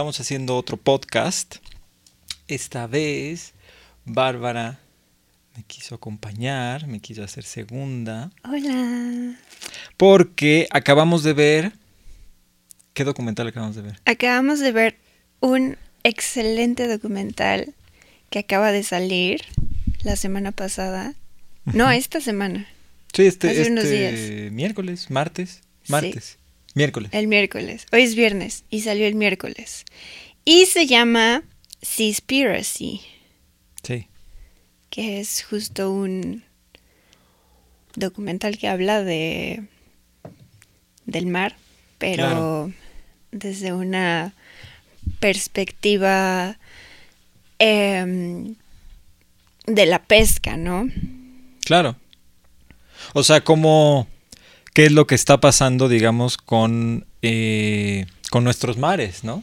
[0.00, 1.56] Estamos haciendo otro podcast.
[2.48, 3.52] Esta vez,
[4.06, 4.80] Bárbara
[5.54, 8.30] me quiso acompañar, me quiso hacer segunda.
[8.42, 9.36] Hola.
[9.98, 11.72] Porque acabamos de ver.
[12.94, 14.00] ¿Qué documental acabamos de ver?
[14.06, 14.96] Acabamos de ver
[15.40, 17.74] un excelente documental
[18.30, 19.42] que acaba de salir
[20.02, 21.12] la semana pasada.
[21.66, 22.66] No, esta semana.
[23.12, 26.38] Sí, este, Hace unos este miércoles, martes, martes,
[26.74, 27.10] miércoles.
[27.12, 27.86] El miércoles.
[27.92, 29.84] Hoy es viernes y salió el miércoles.
[30.44, 31.42] Y se llama
[31.82, 33.00] Seaspiracy,
[33.82, 34.06] Sí,
[34.90, 36.44] que es justo un
[37.96, 39.64] documental que habla de
[41.06, 41.56] del mar,
[41.98, 42.72] pero Claro.
[43.32, 44.34] desde una
[45.18, 46.58] perspectiva
[47.58, 48.54] em,
[49.66, 50.88] de la pesca, ¿no?
[51.64, 51.96] claro.
[53.14, 54.06] O sea, como
[54.72, 59.42] qué es lo que está pasando, digamos, con, eh, con nuestros mares, ¿no?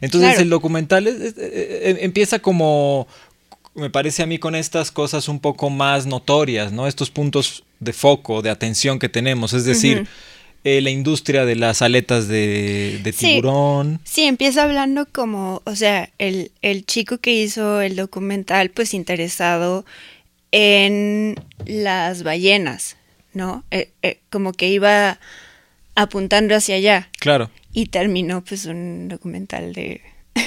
[0.00, 0.42] Entonces Claro.
[0.42, 3.08] el documental es- es- eh, eh, empieza como,
[3.74, 6.86] me parece a mí, con estas cosas un poco más notorias, ¿no?
[6.86, 10.06] Estos puntos de foco, de atención que tenemos, es decir,
[10.64, 13.26] eh, la industria de las aletas de, de Sí.
[13.26, 14.00] tiburón.
[14.04, 19.84] Sí, empieza hablando como, o sea, el, el chico que hizo el documental, pues interesado
[20.52, 21.36] en
[21.66, 22.96] las ballenas,
[23.38, 23.64] ¿no?
[23.70, 25.18] Eh, eh, como que iba
[25.94, 27.50] apuntando hacia allá Claro.
[27.72, 30.02] y terminó pues un documental de...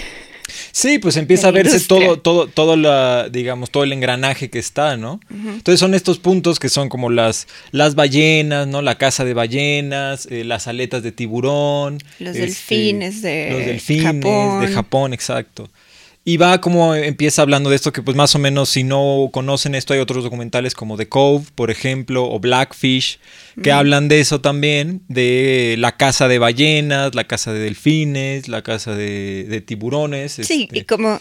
[0.73, 2.07] Sí, pues empieza a verse industria.
[2.07, 5.19] todo, todo, todo la, digamos, todo el engranaje que está, ¿no?
[5.29, 8.81] Entonces son estos puntos que son como las, las ballenas, ¿no?
[8.81, 11.97] La caza de ballenas, eh, las aletas de tiburón.
[12.19, 14.61] Los este, delfines de Los delfines Japón.
[14.61, 15.69] de Japón, exacto.
[16.23, 19.73] Y va como empieza hablando de esto que pues más o menos si no conocen
[19.73, 23.19] esto hay otros documentales como The Cove, por ejemplo, o Blackfish,
[23.63, 28.61] que hablan de eso también, de la caza de ballenas, la caza de delfines, la
[28.61, 30.33] caza de, de tiburones.
[30.33, 31.19] Sí, este, y como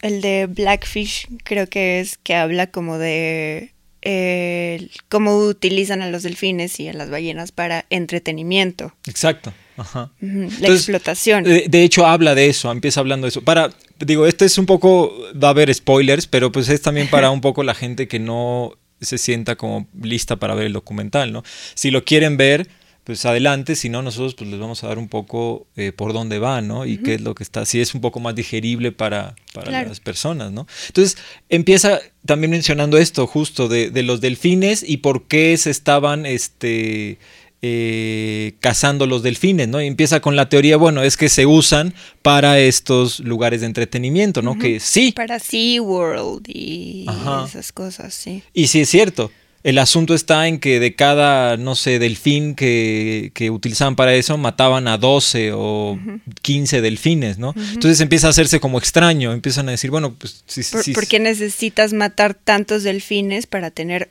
[0.00, 6.22] el de Blackfish creo que es que habla como de eh, cómo utilizan a los
[6.22, 8.94] delfines y a las ballenas para entretenimiento.
[9.06, 9.52] Exacto.
[9.76, 10.10] Ajá.
[10.20, 11.44] La Entonces, explotación.
[11.44, 13.42] De, de hecho, habla de eso, empieza hablando de eso.
[13.42, 13.70] Para,
[14.00, 17.40] digo, este es un poco, va a haber spoilers, pero pues es también para un
[17.40, 21.42] poco la gente que no se sienta como lista para ver el documental, ¿no?
[21.74, 22.68] Si lo quieren ver,
[23.04, 26.38] pues adelante, si no, nosotros pues les vamos a dar un poco eh, por dónde
[26.40, 26.86] va, ¿no?
[26.86, 29.88] Y qué es lo que está, si es un poco más digerible para, para Claro.
[29.90, 30.66] las personas, ¿no?
[30.88, 31.16] Entonces,
[31.48, 37.18] empieza también mencionando esto justo de, de los delfines y por qué se estaban, este,
[37.62, 39.80] eh, cazando los delfines, ¿no?
[39.80, 44.42] Y empieza con la teoría, bueno, es que se usan para estos lugares de entretenimiento,
[44.42, 44.58] ¿no?
[44.58, 47.46] Que sí, Para SeaWorld y Ajá.
[47.48, 48.42] esas cosas, sí.
[48.52, 49.30] y sí es cierto.
[49.62, 54.38] El asunto está en que de cada, no sé, delfín que, que utilizaban para eso,
[54.38, 55.98] mataban a 12 o
[56.42, 57.52] 15 delfines, ¿no?
[57.72, 60.92] Entonces empieza a hacerse como extraño, empiezan a decir, bueno, pues sí, sí, ¿Por, sí,
[60.92, 64.10] por qué necesitas matar tantos delfines para tener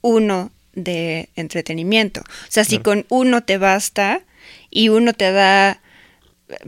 [0.00, 2.20] uno de entretenimiento?
[2.20, 4.20] O sea, si con uno te basta
[4.70, 5.80] y uno te da,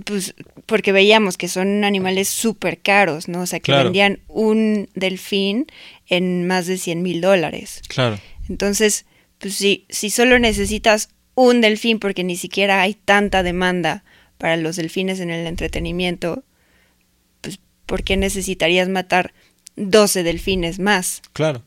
[0.04, 0.34] pues,
[0.66, 3.42] porque veíamos que son animales súper caros, ¿no?
[3.42, 3.84] O sea, que Claro.
[3.84, 5.66] vendían un delfín
[6.08, 7.80] en más de 100 mil dólares.
[7.86, 9.04] Claro, Entonces,
[9.38, 14.02] pues si, si solo necesitas un delfín porque ni siquiera hay tanta demanda
[14.38, 16.42] para los delfines en el entretenimiento,
[17.42, 19.32] pues ¿por qué necesitarías matar
[19.76, 21.22] 12 delfines más?
[21.32, 21.62] claro.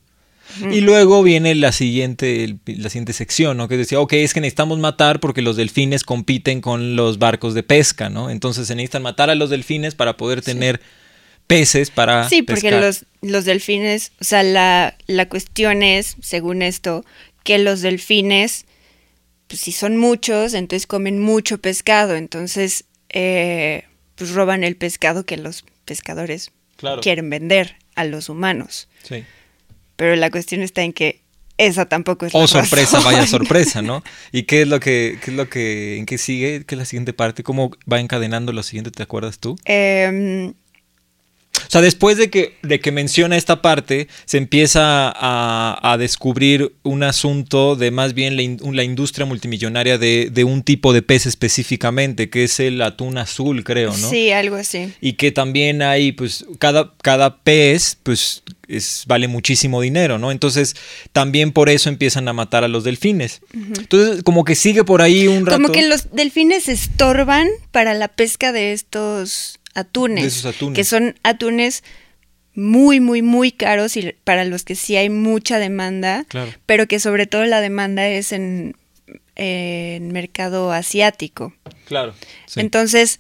[0.72, 3.68] Y luego viene la siguiente, la siguiente sección, ¿no?
[3.68, 7.64] Que decía, ok, es que necesitamos matar porque los delfines compiten con los barcos de
[7.64, 8.30] pesca, ¿no?
[8.30, 10.82] Entonces se necesitan matar a los delfines para poder tener
[11.48, 12.82] peces para sí, porque pescar.
[12.82, 17.04] los, los delfines, o sea, la, la cuestión es, según esto,
[17.44, 18.66] que los delfines,
[19.48, 23.84] pues si son muchos, entonces comen mucho pescado, entonces eh,
[24.16, 27.02] pues roban el pescado que los pescadores Claro.
[27.02, 28.88] quieren vender a los humanos.
[29.04, 29.24] Sí.
[30.02, 31.22] Pero la cuestión está en que
[31.60, 33.04] esa tampoco es la Oh, sorpresa, razón.
[33.14, 34.04] vaya sorpresa, ¿no?
[34.32, 36.64] ¿Y qué es lo que, qué es lo que, en qué sigue?
[36.66, 37.44] ¿Qué es la siguiente parte?
[37.44, 38.90] ¿Cómo va encadenando lo siguiente?
[38.90, 39.58] ¿Te acuerdas tú?
[39.66, 40.54] Em,
[41.54, 46.74] O sea, después de que, de que menciona esta parte, se empieza a, a descubrir
[46.82, 51.04] un asunto de más bien la, in- la industria multimillonaria de, de un tipo de
[51.04, 54.10] pez específicamente, que es el atún azul, creo, ¿no?
[54.10, 54.94] Sí, algo así.
[55.00, 58.42] Y que también hay, pues, cada, cada pez, pues,
[58.78, 60.32] es, vale muchísimo dinero, ¿no?
[60.32, 60.76] Entonces,
[61.12, 63.42] también por eso empiezan a matar a los delfines.
[63.54, 65.62] Entonces, como que sigue por ahí un rato.
[65.62, 70.24] Como que los delfines estorban para la pesca de estos atunes.
[70.24, 70.76] De esos atunes.
[70.76, 71.84] Que son atunes
[72.54, 76.52] muy, muy, muy caros y para los que sí hay mucha demanda, Claro.
[76.66, 78.76] pero que sobre todo la demanda es en,
[79.36, 81.54] en mercado asiático.
[81.86, 82.14] Claro.
[82.48, 82.60] sí.
[82.60, 83.20] Entonces,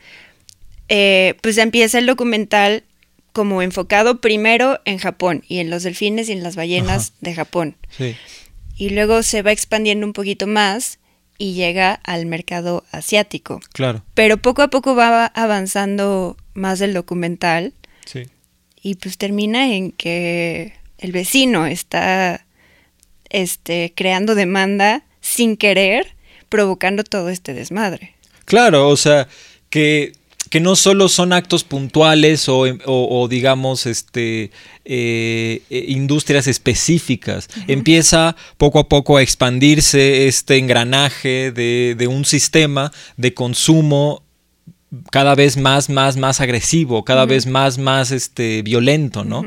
[0.89, 2.83] eh, pues empieza el documental
[3.33, 7.75] como enfocado primero en Japón y en los delfines y en las ballenas de Japón.
[7.89, 8.15] Sí.
[8.75, 10.99] Y luego se va expandiendo un poquito más
[11.37, 13.61] y llega al mercado asiático.
[13.73, 14.03] Claro.
[14.13, 17.73] Pero poco a poco va avanzando más el documental
[18.05, 18.23] Sí.
[18.81, 22.45] y pues termina en que el vecino está
[23.29, 26.15] este, creando demanda sin querer,
[26.49, 28.15] provocando todo este desmadre.
[28.45, 29.27] Claro, o sea,
[29.69, 30.13] que,
[30.51, 34.51] que no solo son actos puntuales o, o- o, digamos, este,
[34.85, 37.47] eh, eh, industrias específicas.
[37.67, 44.21] Empieza poco a poco a expandirse este engranaje de, de un sistema de consumo
[45.09, 49.43] cada vez más, más, más agresivo, cada vez más, más este, violento, ¿no?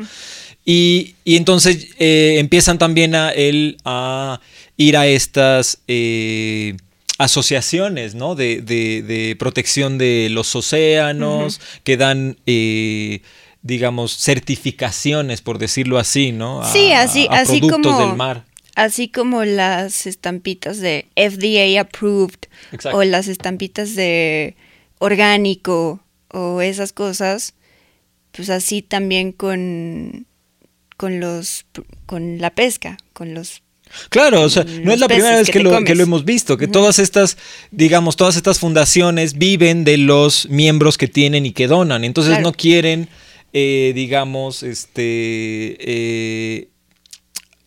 [0.65, 4.41] y, y entonces eh, empiezan también a él a
[4.79, 6.77] ir a estas eh,
[7.19, 8.35] asociaciones, ¿no?
[8.35, 13.23] De, de- de protección de los océanos, que dan, eh,
[13.63, 16.63] digamos, certificaciones, por decirlo así, ¿no?
[16.63, 18.45] A- Sí, así, a así productos como del mar.
[18.75, 22.99] así como las estampitas de FDA approved Exacto.
[22.99, 24.57] o las estampitas de
[24.99, 27.55] orgánico o esas cosas,
[28.33, 30.27] pues así también con
[30.97, 31.67] con los
[32.07, 33.63] con la pesca, con los
[34.09, 35.85] Claro, o sea, no los es la primera vez que lo, comes.
[35.85, 37.37] que lo hemos visto, que todas estas,
[37.71, 42.05] digamos, todas estas fundaciones viven de los miembros que tienen y que donan.
[42.05, 42.49] Entonces Claro.
[42.49, 43.09] no quieren,
[43.53, 46.69] eh, digamos, este, eh,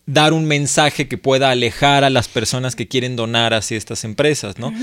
[0.07, 4.57] dar un mensaje que pueda alejar a las personas que quieren donar hacia estas empresas,
[4.57, 4.73] ¿no?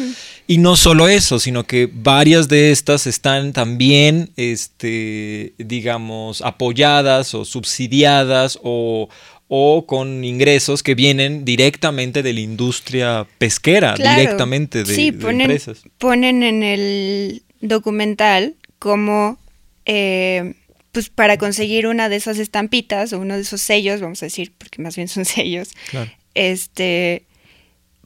[0.47, 7.47] Y no solo eso, sino que varias de estas están también, este, digamos, apoyadas o
[7.47, 9.09] subsidiadas o,
[9.57, 14.21] o con ingresos que vienen directamente de la industria pesquera, Claro.
[14.21, 15.83] directamente de, Sí, de ponen, empresas.
[15.99, 19.39] ponen en el documental como
[19.87, 20.55] eh,
[20.91, 24.53] pues para conseguir una de esas estampitas o uno de esos sellos, vamos a decir,
[24.59, 26.11] porque más bien son sellos, Claro.
[26.35, 27.25] este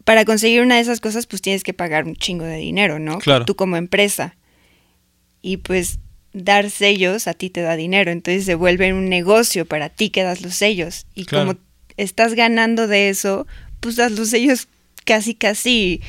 [0.05, 3.19] para conseguir una de esas cosas pues tienes que pagar un chingo de dinero, ¿no?
[3.21, 3.45] Claro.
[3.47, 4.37] Tú como empresa.
[5.41, 5.99] Y pues
[6.45, 10.23] dar sellos a ti te da dinero, entonces se vuelve un negocio para ti que
[10.23, 11.07] das los sellos.
[11.15, 11.47] Y Claro.
[11.49, 11.59] como
[11.97, 13.47] estás ganando de eso,
[13.81, 14.69] pues das los sellos
[15.05, 16.01] casi casi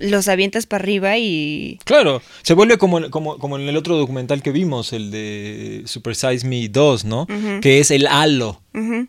[0.00, 4.42] los avientas para arriba y Claro, se vuelve como, como, como en el otro documental
[4.42, 7.26] que vimos, el de Super Size Me 2, ¿no?
[7.60, 8.62] Que es el halo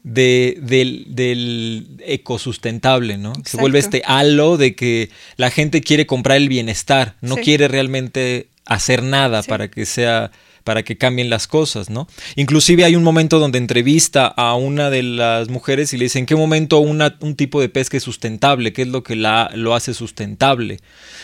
[0.03, 3.33] de, del, del ecosustentable, ¿no?
[3.45, 7.41] Se vuelve este halo de que la gente quiere comprar el bienestar, no Sí.
[7.41, 9.49] quiere realmente hacer nada Sí.
[9.49, 10.31] para que sea
[10.63, 12.07] para que cambien las cosas, ¿no?
[12.35, 16.25] Inclusive hay un momento donde entrevista a una de las mujeres y le dice en
[16.25, 19.75] qué momento una- un tipo de pesca es sustentable, qué es lo que la, lo
[19.75, 20.79] hace sustentable.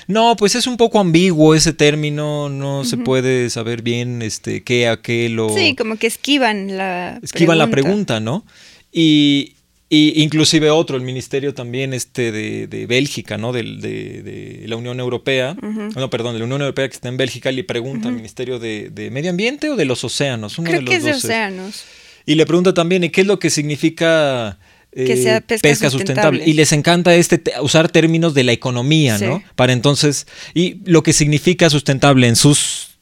[0.07, 4.87] No, pues es un poco ambiguo ese término, no se puede saber bien este qué
[4.87, 8.45] a qué lo sí, como que esquivan la esquivan la pregunta, ¿no?
[8.91, 9.54] Y,
[9.95, 13.51] y inclusive otro, el ministerio también este de, de Bélgica, ¿no?
[13.53, 15.55] De, de la Unión Europea,
[15.95, 18.89] no, perdón, de la Unión Europea que está en Bélgica, le pregunta al Ministerio de,
[18.89, 21.19] de Medio Ambiente o de los océanos, uno Creo de los que es de dos
[21.19, 21.25] es.
[21.25, 21.83] océanos.
[22.25, 24.57] Y le pregunta también, ¿y qué es lo que significa
[24.93, 26.43] Que eh, sea pesca sustentable.
[26.45, 29.43] Y les encanta este te- usar términos de la economía, ¿no?
[29.55, 32.97] Para entonces, y lo que significa sustentable en sus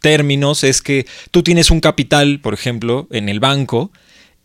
[0.00, 3.90] términos es que tú tienes un capital, por ejemplo, en el banco,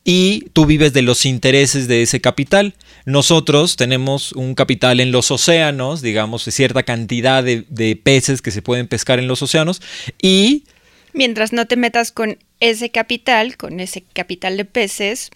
[0.04, 2.76] y tú vives de los intereses de ese capital.
[3.06, 8.52] Nosotros tenemos un capital en los océanos, digamos, de cierta cantidad de, de peces que
[8.52, 9.82] se pueden pescar en los océanos,
[10.22, 10.64] y
[11.14, 15.30] Mientras no te metas con ese capital, con ese capital de peces,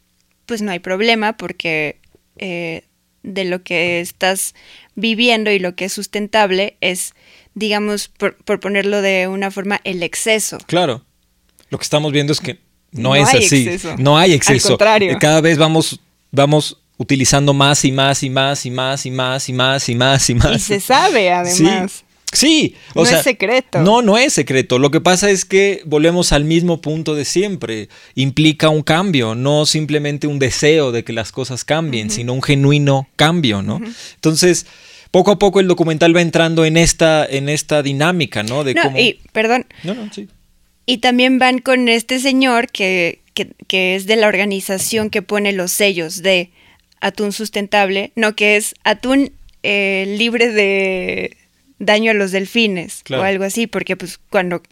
[0.48, 2.00] pues no hay problema porque
[2.38, 2.84] eh,
[3.22, 4.56] de lo que estás
[4.96, 7.14] viviendo y lo que es sustentable es,
[7.54, 10.58] digamos, por, por ponerlo de una forma, el exceso.
[10.66, 11.06] Claro.
[11.70, 12.60] Lo que estamos viendo es que
[12.92, 13.56] no, No es hay así.
[13.68, 13.96] exceso.
[13.98, 14.70] No hay Al exceso.
[14.70, 15.12] contrario.
[15.12, 16.00] Eh, Cada vez vamos,
[16.32, 20.30] vamos utilizando más y más y más y más y más y más y más
[20.30, 20.56] y más.
[20.56, 21.92] Y se sabe además.
[21.92, 22.04] Sí.
[22.34, 23.80] Sí, o No sea, es secreto.
[23.80, 24.80] No, no es secreto.
[24.80, 27.88] Lo que pasa es que volvemos al mismo punto de siempre.
[28.16, 33.08] Implica un cambio, no simplemente un deseo de que las cosas cambien, sino un genuino
[33.16, 33.80] cambio, ¿no?
[34.16, 34.66] Entonces,
[35.10, 38.66] poco a poco el documental va entrando en esta, en esta dinámica, ¿no?
[38.66, 38.98] De No, cómo.
[39.00, 40.28] y, perdón, No, no, sí.
[40.88, 45.52] Y también van con este señor que, que, que es de la organización que pone
[45.52, 46.50] los sellos de
[47.02, 49.32] atún sustentable, no que es atún
[49.64, 51.38] eh, libre de
[51.78, 53.22] daño a los delfines Claro.
[53.22, 54.64] o algo así, porque pues cuando,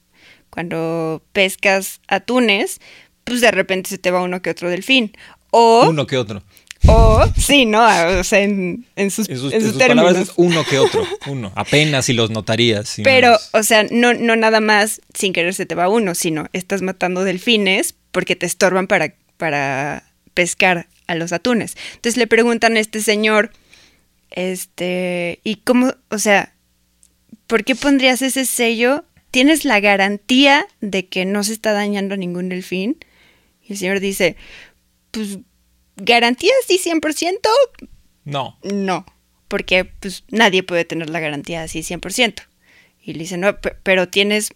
[0.50, 2.80] cuando pescas atunes,
[3.26, 5.12] pues de repente se te va uno que otro delfín.
[5.52, 6.42] O Uno que otro.
[6.88, 7.84] O, sí, ¿no?
[8.20, 10.04] O sea, en, sus, en sus, en sus sus términos.
[10.06, 12.88] palabras es uno que otro, uno, apenas si los notarías.
[12.88, 15.90] si no Pero, es- o sea, no, no nada más sin querer se te va
[15.90, 20.04] uno, sino estás matando delfines porque te estorban para, para
[20.36, 21.76] pescar a los atunes.
[21.96, 23.52] Entonces le preguntan a este señor,
[24.32, 26.54] este, ¿y cómo, o sea,
[27.48, 29.06] por qué pondrías ese sello?
[29.32, 32.98] ¿Tienes la garantía de que no se está dañando ningún delfín?
[33.68, 34.36] Y el señor dice,
[35.12, 35.40] pues,
[35.98, 37.40] ¿garantía sí 100%?
[38.26, 38.58] no.
[38.64, 39.06] No,
[39.48, 42.44] porque pues nadie puede tener la garantía así 100%.
[43.02, 44.50] Y le dice, no, pe- pero tienes,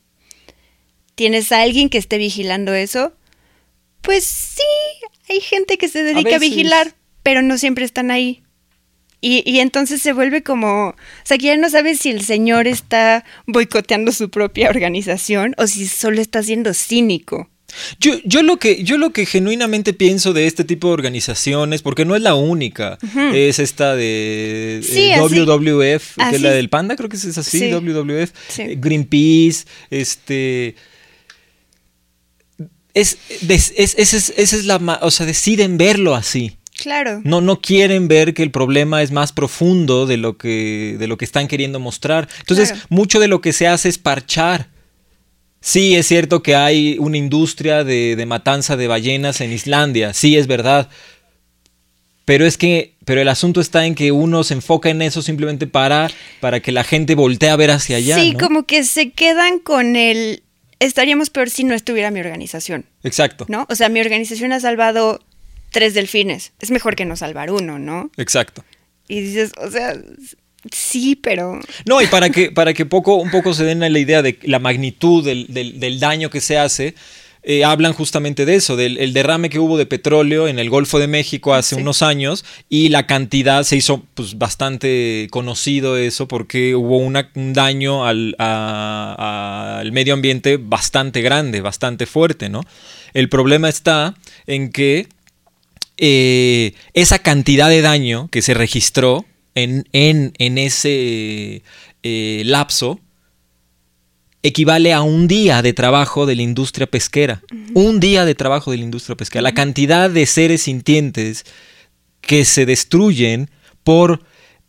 [1.16, 3.14] ¿tienes a alguien que esté vigilando eso?
[4.02, 4.64] Pues sí,
[5.30, 8.44] hay gente que se dedica a, vigilar, pero no siempre están ahí.
[9.22, 12.68] Y, y entonces se vuelve como, o sea, que ya no sabes si el señor
[12.68, 17.50] está boicoteando su propia organización o si solo está siendo cínico.
[18.00, 22.06] Yo, yo, lo que, yo lo que genuinamente pienso de este tipo de organizaciones, porque
[22.06, 22.98] no es la única,
[23.34, 27.38] es esta de Sí, eh, así- WWF, que es la del panda, creo que es
[27.38, 27.72] así, Sí.
[27.72, 28.62] WWF, Sí.
[28.64, 30.76] eh, Greenpeace, este...
[32.94, 33.94] Es, es, es,
[34.36, 34.78] esa es la...
[35.04, 36.58] O sea, deciden verlo así.
[36.82, 37.22] Claro.
[37.24, 41.18] No, no quieren ver que el problema es más profundo de lo que, de lo
[41.18, 42.28] que están queriendo mostrar.
[42.40, 42.86] Entonces, Claro.
[42.90, 44.70] mucho de lo que se hace es parchar.
[45.62, 50.38] Sí, es cierto que hay una industria de, de matanza de ballenas en Islandia, sí
[50.38, 50.90] es verdad.
[52.30, 55.66] Pero es que, pero el asunto está en que uno se enfoca en eso simplemente
[55.66, 58.18] para, para que la gente voltee a ver hacia allá.
[58.20, 58.40] sí, ¿no?
[58.40, 60.44] como que se quedan con el...
[60.80, 62.86] Estaríamos peor si no estuviera mi organización.
[63.04, 63.48] Exacto.
[63.50, 63.66] ¿no?
[63.68, 65.22] O sea, mi organización ha salvado
[65.72, 66.54] tres delfines.
[66.60, 68.12] Es mejor que no salvar uno, ¿no?
[68.16, 68.64] Exacto.
[69.08, 70.00] Y dices, o sea,
[70.72, 71.60] sí, pero...
[71.86, 74.60] No, y para que, para que poco, un poco se den la idea de la
[74.60, 76.96] magnitud del, del- del daño que se hace,
[77.42, 81.00] eh, hablan justamente de eso, del el derrame que hubo de petróleo en el Golfo
[81.00, 81.82] de México hace Sí.
[81.82, 87.54] unos años y la cantidad se hizo pues, bastante conocido eso porque hubo una- un
[87.54, 92.62] daño al, a- al medio ambiente bastante grande, bastante fuerte, ¿no?
[93.14, 95.08] El problema está en que
[95.98, 99.26] eh, esa cantidad de daño que se registró
[99.64, 101.62] en, en- en ese
[102.04, 103.00] eh, lapso
[104.42, 107.42] equivale a un día de trabajo de la industria pesquera.
[107.74, 109.42] Un día de trabajo de la industria pesquera.
[109.42, 111.46] La cantidad de seres sintientes
[112.22, 113.50] que se destruyen
[113.84, 114.24] por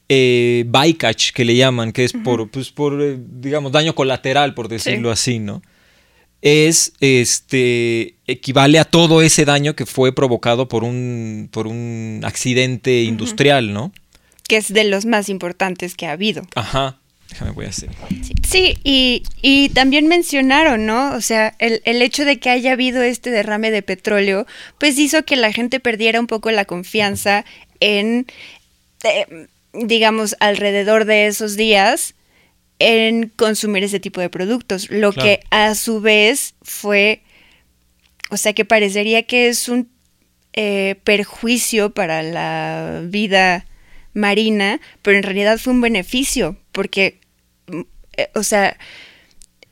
[0.08, 4.68] eh, bycatch, que le llaman, que es por, pues, por eh, digamos, daño colateral, por
[4.68, 5.62] decirlo así, ¿no?
[6.42, 13.02] es este equivale a todo ese daño que fue provocado por un por un accidente
[13.02, 13.92] industrial, ¿no?
[14.50, 16.42] Que es de los más importantes que ha habido.
[16.56, 16.96] Ajá.
[17.28, 17.88] Déjame voy a hacer.
[18.24, 21.14] Sí, sí, y, y también mencionaron, ¿no?
[21.14, 25.22] O sea, el, el hecho de que haya habido este derrame de petróleo, pues hizo
[25.24, 27.44] que la gente perdiera un poco la confianza
[27.78, 28.26] en,
[29.04, 32.14] eh, digamos, alrededor de esos días,
[32.80, 35.28] en consumir ese tipo de productos, lo Claro.
[35.28, 37.22] que a su vez fue,
[38.30, 39.88] o sea, que parecería que es un
[40.52, 43.66] eh, perjuicio para la vida
[44.14, 47.20] marina, pero en realidad fue un beneficio, porque,
[48.16, 48.76] eh, o sea,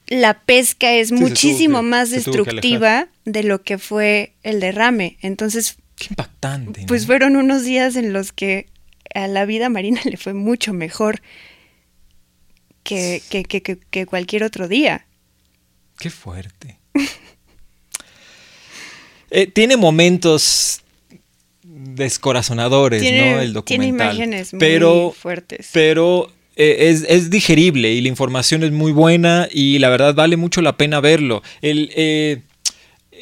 [0.07, 5.18] la pesca es muchísimo que- más destructiva de lo que fue el derrame.
[5.21, 6.83] Entonces, Qué impactante.
[6.83, 6.87] ¿no?
[6.87, 8.68] pues fueron unos días en los que
[9.14, 11.21] a la vida marina le fue mucho mejor
[12.85, 15.07] que, que, que, que- que cualquier otro día.
[15.99, 16.78] Qué fuerte.
[19.30, 20.80] Eh, tiene momentos
[21.78, 23.40] descorazonadores, Tiene, ¿no?
[23.40, 24.06] El tiene documental.
[24.14, 25.70] imágenes muy pero, fuertes.
[25.73, 30.37] pero eh, es, es digerible y la información es muy buena y la verdad vale
[30.37, 31.42] mucho la pena verlo.
[31.62, 32.38] El, eh,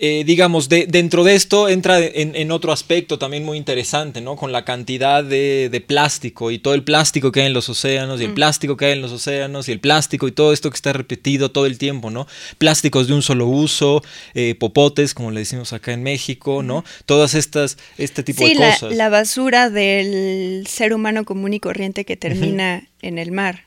[0.00, 4.36] eh, digamos, de- dentro de esto entra en, en otro aspecto también muy interesante, ¿no?
[4.36, 8.20] Con la cantidad de, de plástico y todo el plástico que hay en los océanos
[8.20, 10.76] y el plástico que hay en los océanos y el plástico y todo esto que
[10.76, 12.26] está repetido todo el tiempo, ¿no?
[12.58, 14.02] Plásticos de un solo uso,
[14.34, 16.84] eh, popotes, como le decimos acá en México, ¿no?
[17.06, 18.96] Todas estas, este tipo sí, de la, cosas.
[18.96, 23.64] la basura del ser humano común y corriente que termina en el mar,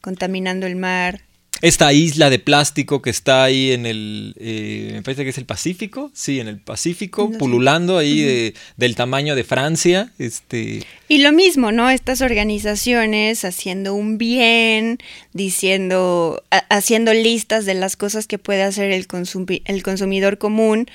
[0.00, 1.22] contaminando el mar.
[1.60, 5.44] Esta isla de plástico que está ahí en el, eh, me parece que es el
[5.44, 11.18] Pacífico, sí, en el Pacífico, No pululando ahí de- del tamaño de Francia, este, Y
[11.18, 11.90] lo mismo, ¿no?
[11.90, 14.98] Estas organizaciones haciendo un bien,
[15.32, 20.86] diciendo, ha- haciendo listas de las cosas que puede hacer el, consumi- el consumidor común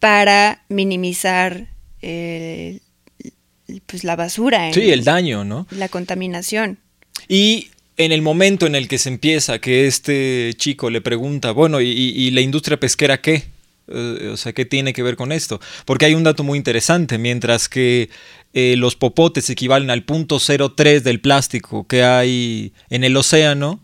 [0.00, 1.68] para minimizar
[2.02, 2.80] eh,
[3.86, 5.66] pues la basura, sí, el daño, ¿no?
[5.70, 6.76] la contaminación.
[7.28, 11.80] Y en el momento en el que se empieza, que este chico le pregunta, bueno,
[11.80, 13.44] ¿y, la industria pesquera qué?
[13.86, 15.60] Eh, o sea, ¿qué tiene que ver con esto?
[15.84, 18.08] Porque hay un dato muy interesante, mientras que
[18.52, 23.80] eh, los popotes equivalen al punto 0,3 del plástico que hay en el océano,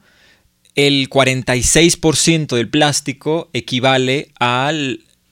[0.74, 4.72] el 46% del plástico equivale a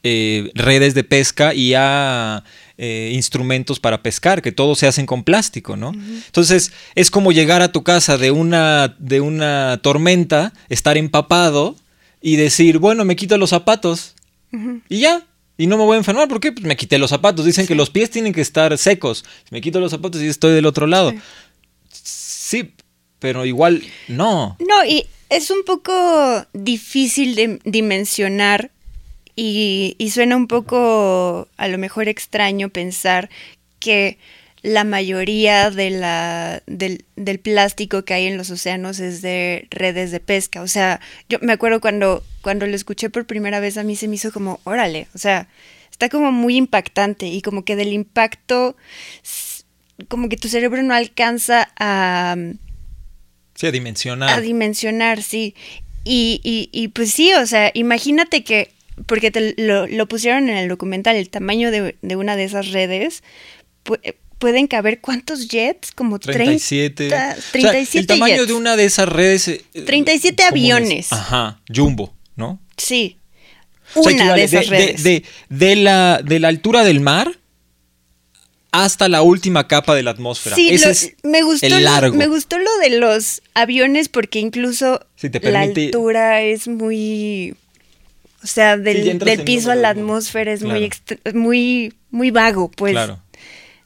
[0.02, 2.44] eh, redes de pesca y a
[2.78, 5.92] instrumentos para pescar, que todos se hacen con plástico, ¿no?
[5.92, 11.76] Entonces, es como llegar a tu casa de una, de una tormenta, estar empapado
[12.20, 14.14] y decir, bueno, me quito los zapatos
[14.88, 15.24] y ya.
[15.60, 16.28] Y no me voy a enfermar.
[16.28, 16.52] ¿Por qué?
[16.52, 17.44] Pues me quité los zapatos.
[17.44, 19.24] Dicen que los pies tienen que estar secos.
[19.50, 21.12] Me quito los zapatos y estoy del otro lado.
[21.90, 22.74] Sí,
[23.18, 24.56] pero igual no.
[24.60, 28.70] No, y es un poco difícil de dimensionar
[29.40, 33.30] y, y suena un poco a lo mejor extraño pensar
[33.78, 34.18] que
[34.62, 40.10] la mayoría de la, del, del, plástico que hay en los océanos es de redes
[40.10, 40.60] de pesca.
[40.60, 44.08] O sea, yo me acuerdo cuando, cuando lo escuché por primera vez, a mí se
[44.08, 45.46] me hizo como, órale, o sea,
[45.92, 48.76] está como muy impactante y como que del impacto,
[50.08, 52.34] como que tu cerebro no alcanza a...
[53.54, 54.30] Sí, a dimensionar.
[54.30, 55.54] A dimensionar, sí.
[56.02, 58.76] Y, y, y pues sí, o sea, imagínate que,
[59.06, 62.70] porque te lo, lo pusieron en el documental, el tamaño de, de una de esas
[62.72, 63.22] redes,
[63.82, 64.00] pues,
[64.38, 67.08] pueden caber cuántos jets, como 37.
[67.08, 68.46] 30, 37 o sea, el tamaño jets.
[68.48, 69.60] de una de esas redes.
[69.86, 71.12] 37 aviones.
[71.12, 72.60] Ajá, jumbo, ¿no?
[72.76, 73.18] Sí.
[73.94, 75.02] O sea, Una de esas de, redes.
[75.02, 77.32] de, de la, de la altura del mar
[78.70, 80.54] hasta la última capa de la atmósfera.
[80.54, 82.14] Sí, Ese lo- es me gustó el lo- largo.
[82.16, 87.56] me gustó lo de los aviones porque incluso te la altura es muy
[88.42, 91.38] o sea, del, del piso a la atmósfera es muy, Claro.
[91.38, 92.92] muy muy vago, pues.
[92.92, 93.20] Claro.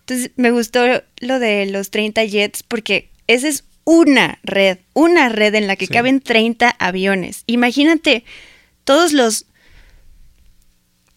[0.01, 0.81] Entonces, me gustó
[1.21, 5.87] lo de los 30 jets porque esa es una red, una red en la que
[5.87, 5.93] Sí.
[5.93, 7.43] caben 30 aviones.
[7.47, 8.25] Imagínate
[8.85, 9.47] todos los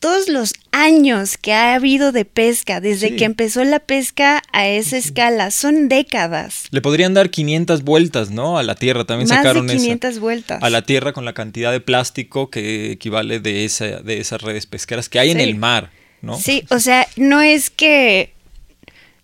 [0.05, 3.15] todos los años que ha habido de pesca, desde Sí.
[3.15, 6.65] que empezó la pesca a esa escala, son décadas.
[6.69, 8.59] Le podrían dar 500 vueltas, ¿no?
[8.59, 9.05] A la Tierra.
[9.05, 9.81] También Más sacaron de esa.
[9.81, 10.61] 500 vueltas.
[10.61, 14.67] A la Tierra con la cantidad de plástico que equivale de, esa, de esas redes
[14.67, 15.89] pesqueras que hay en el mar,
[16.21, 16.37] ¿no?
[16.39, 18.31] Sí, o sea, no es que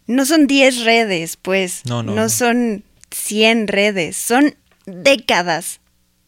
[0.08, 1.82] no son 10 redes, pues.
[1.86, 2.28] No, no, no.
[2.28, 4.56] son 100 redes, son
[4.88, 5.80] décadas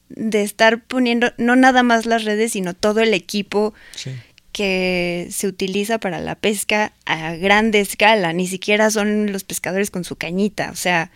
[0.10, 4.12] de estar poniendo no nada más las redes, sino todo el equipo Sí.
[4.54, 10.06] Que se utiliza para la pesca a grande escala, ni siquiera son los pescadores con
[10.06, 11.12] su cañita, o sea,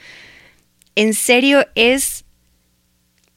[0.96, 2.26] en serio es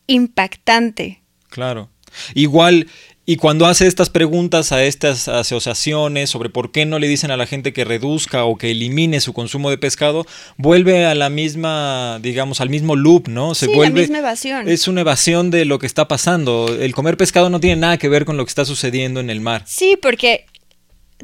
[0.09, 1.21] impactante.
[1.51, 1.91] Claro.
[2.35, 2.89] Igual,
[3.33, 7.37] y cuando hace estas preguntas a estas asociaciones sobre por qué no le dicen a
[7.37, 12.19] la gente que reduzca o que elimine su consumo de pescado, vuelve a la misma,
[12.21, 13.55] digamos, al mismo loop, ¿no?
[13.55, 14.01] Se Sí, la vuelve.
[14.01, 14.69] misma evasión.
[14.69, 16.77] Es una evasión de lo que está pasando.
[16.77, 19.40] El comer pescado no tiene nada que ver con lo que está sucediendo en el
[19.40, 19.62] mar.
[19.64, 20.47] Sí, porque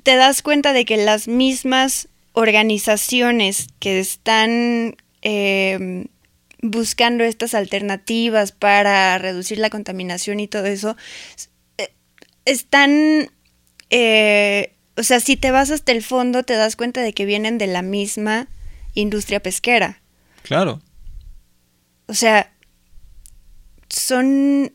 [0.04, 6.06] te das cuenta de que las mismas organizaciones que están eh,
[6.62, 10.96] buscando estas alternativas para reducir la contaminación y todo eso,
[12.46, 13.30] están,
[13.90, 17.58] eh, o sea, si te vas hasta el fondo, te das cuenta de que vienen
[17.58, 18.48] de la misma
[18.94, 20.00] industria pesquera.
[20.42, 20.80] Claro.
[22.06, 22.52] O sea,
[23.90, 24.72] son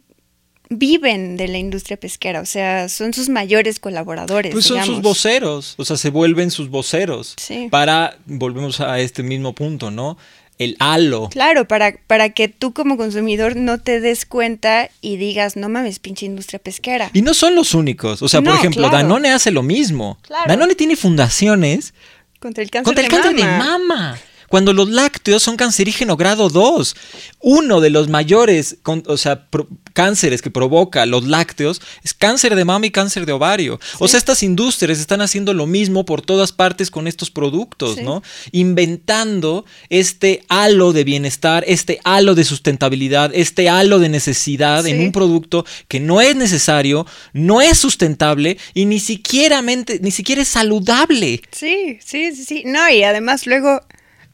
[0.73, 4.53] viven de la industria pesquera, o sea, son sus mayores colaboradores.
[4.53, 7.35] Pues son sus voceros, o sea, se vuelven sus voceros.
[7.37, 7.67] Sí.
[7.69, 10.17] Para, volvemos a este mismo punto, ¿no?
[10.63, 11.29] El halo.
[11.31, 15.97] Claro, para, para que tú como consumidor no te des cuenta y digas, no mames,
[15.97, 17.09] pinche industria pesquera.
[17.13, 18.21] Y no son los únicos.
[18.21, 18.97] O sea, por ejemplo, claro.
[18.97, 20.19] Danone hace lo mismo.
[20.21, 20.45] Claro.
[20.47, 21.95] Danone tiene fundaciones
[22.39, 23.53] Contra el cáncer, contra el de, cáncer mama.
[23.53, 24.17] de mama.
[24.51, 26.95] Cuando los lácteos son cancerígeno grado 2.
[27.39, 32.55] Uno de los mayores con- o sea, pro- cánceres que provoca los lácteos es cáncer
[32.55, 33.79] de mama y cáncer de ovario.
[33.99, 38.03] O sea, estas industrias están haciendo lo mismo por todas partes con estos productos, Sí.
[38.03, 38.21] ¿no?
[38.51, 45.11] Inventando este halo de bienestar, este halo de sustentabilidad, este halo de necesidad en un
[45.13, 50.49] producto que no es necesario, no es sustentable y ni siquiera, mente- ni siquiera es
[50.49, 51.41] saludable.
[51.51, 52.63] Sí, sí, sí, sí.
[52.65, 53.81] No, y además luego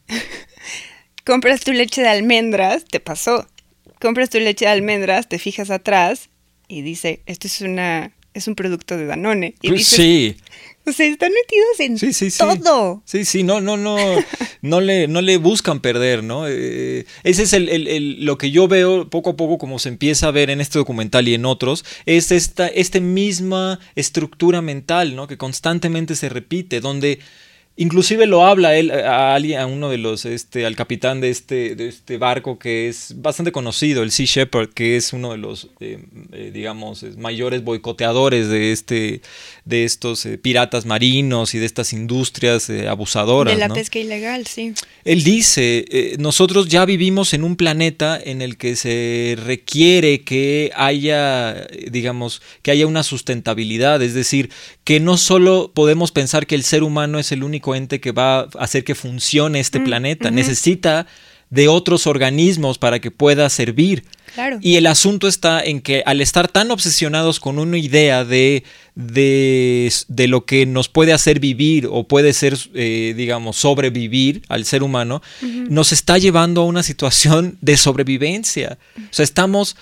[1.24, 3.46] compras tu leche de almendras, te pasó.
[4.00, 6.28] Compras tu leche de almendras, te fijas atrás
[6.68, 9.54] y dice, esto es una es un producto de Danone.
[9.62, 10.36] Y Pues dices, sí.
[10.86, 12.38] o sea, están metidos en Sí, sí, sí.
[12.38, 13.02] todo.
[13.04, 13.96] Sí, sí, no, no, no,
[14.62, 16.46] no le, no le buscan perder, ¿no?
[16.46, 19.88] Eh, ese es el, el- el- lo que yo veo poco a poco como se
[19.88, 25.16] empieza a ver en este documental y en otros, es esta, esta misma estructura mental,
[25.16, 25.26] ¿no?
[25.26, 27.18] Que constantemente se repite, donde
[27.80, 31.76] Inclusive lo habla él a alguien, a uno de los, este, al capitán de este,
[31.76, 35.68] de este barco que es bastante conocido, el Sea Shepherd, que es uno de los,
[35.78, 36.00] eh,
[36.32, 39.20] eh, digamos, mayores boicoteadores de este,
[39.64, 43.54] de estos eh, piratas marinos y de estas industrias abusadoras.
[43.54, 44.74] De la pesca ilegal, sí.
[45.04, 51.68] Él dice, nosotros ya vivimos en un planeta en el que se requiere que haya,
[51.88, 54.50] digamos, que haya una sustentabilidad, es decir,
[54.82, 57.67] que no solo podemos pensar que el ser humano es el único
[58.00, 61.06] que va a hacer que funcione este mm, planeta, necesita
[61.50, 64.04] de otros organismos para que pueda servir.
[64.60, 68.62] Y el asunto está en que al estar tan obsesionados con una idea de,
[68.94, 74.82] de, lo que nos puede hacer vivir o puede ser, eh, digamos, sobrevivir al ser
[74.82, 78.78] humano, nos está llevando a una situación de sobrevivencia.
[78.98, 79.76] O sea, estamos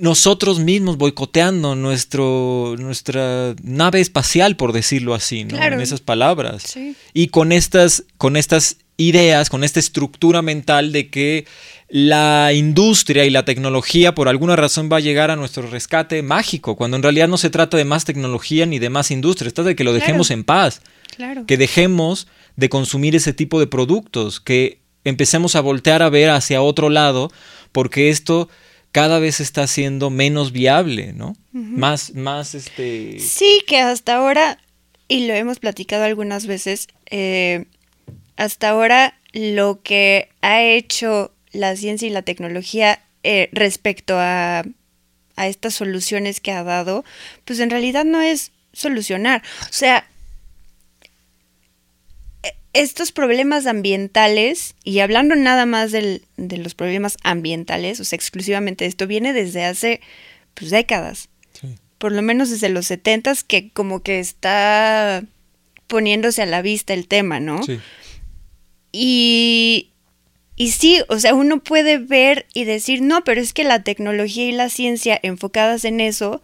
[0.00, 5.62] nosotros mismos boicoteando nuestro, nuestra nave espacial, por decirlo así, ¿no?
[5.62, 6.74] En esas palabras.
[7.12, 11.46] Y con estas, con estas ideas, con esta estructura mental de que
[11.88, 16.76] la industria y la tecnología por alguna razón va a llegar a nuestro rescate mágico,
[16.76, 19.76] cuando en realidad no se trata de más tecnología ni de más industria, está de
[19.76, 20.80] que lo dejemos en paz,
[21.46, 26.62] que dejemos de consumir ese tipo de productos, que empecemos a voltear a ver hacia
[26.62, 27.30] otro lado,
[27.72, 28.48] porque esto
[28.92, 31.36] cada vez está siendo menos viable, ¿no?
[31.52, 33.18] Más, más este.
[33.20, 34.58] Sí, que hasta ahora,
[35.08, 37.66] y lo hemos platicado algunas veces, eh,
[38.36, 44.64] hasta ahora lo que ha hecho la ciencia y la tecnología eh, respecto a,
[45.36, 47.04] a estas soluciones que ha dado,
[47.44, 49.42] pues en realidad no es solucionar.
[49.62, 50.06] O sea,
[52.72, 59.06] estos problemas ambientales, y hablando nada más de los problemas ambientales, o sea, exclusivamente esto,
[59.06, 60.00] viene desde hace
[60.54, 61.28] pues, décadas.
[61.98, 65.22] Por lo menos desde los setentas, que como que está
[65.86, 67.62] poniéndose a la vista el tema, ¿no?
[67.62, 67.78] Sí.
[68.90, 69.90] Y,
[70.56, 74.48] y sí, o sea, uno puede ver y decir, no, pero es que la tecnología
[74.48, 76.40] y la ciencia enfocadas en eso,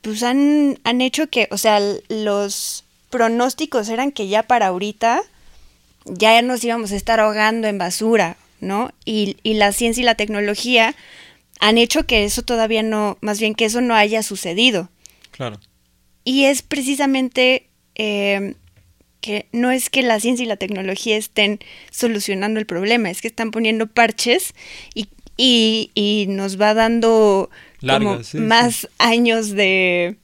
[0.00, 2.85] pues han, han hecho que, o sea, los
[3.16, 5.22] pronósticos eran que ya para ahorita
[6.04, 8.90] ya nos íbamos a estar ahogando en basura, ¿no?
[9.06, 10.94] Y, la ciencia y la tecnología
[11.58, 14.90] han hecho que eso todavía no, más bien que eso no haya sucedido.
[15.30, 15.58] Claro.
[16.24, 18.54] Y es precisamente eh,
[19.22, 23.28] que no es que la ciencia y la tecnología estén solucionando el problema, es que
[23.28, 24.52] están poniendo parches
[24.94, 27.48] y, y, nos va dando
[27.80, 30.18] como más años de,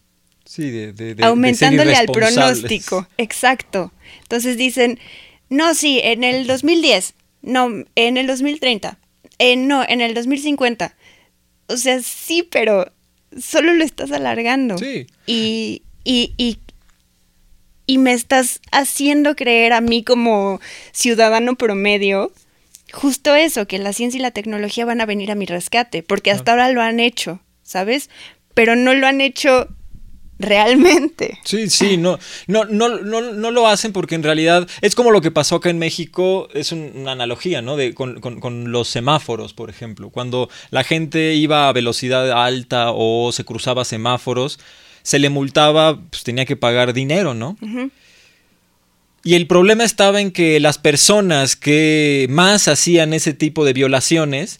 [0.52, 3.08] Sí, de, aumentándole al pronóstico.
[3.16, 3.90] Exacto.
[4.20, 4.98] Entonces dicen,
[5.48, 8.98] no, sí, en el 2010, no, en el 2030,
[9.38, 10.94] eh, no, en el 2050.
[11.68, 12.92] O sea, sí, pero
[13.40, 14.76] solo lo estás alargando.
[14.76, 15.06] Sí.
[15.26, 16.58] Y, y, y,
[17.86, 20.60] y me estás haciendo creer a mí como
[20.92, 22.30] ciudadano promedio
[22.92, 26.30] justo eso, que la ciencia y la tecnología van a venir a mi rescate, porque
[26.30, 28.10] hasta ahora lo han hecho, ¿sabes?
[28.52, 29.74] Pero no lo han hecho
[30.42, 31.38] realmente.
[31.44, 35.20] Sí, sí, no, no, no, no, no lo hacen porque en realidad es como lo
[35.20, 37.76] que pasó acá en México, es una analogía, ¿no?
[37.76, 40.10] De, con, con, los semáforos, por ejemplo.
[40.10, 44.58] Cuando la gente iba a velocidad alta o se cruzaba semáforos,
[45.02, 47.56] se le multaba, pues tenía que pagar dinero, ¿no?
[49.24, 54.58] Y el problema estaba en que las personas que más hacían ese tipo de violaciones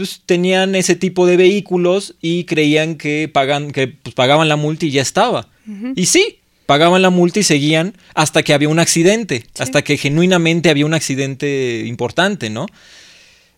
[0.00, 4.86] pues, tenían ese tipo de vehículos y creían que, pagan, que pues, pagaban la multa
[4.86, 5.48] y ya estaba.
[5.94, 10.70] Y sí, pagaban la multa y seguían hasta que había un accidente, hasta que genuinamente
[10.70, 12.66] había un accidente importante, ¿no?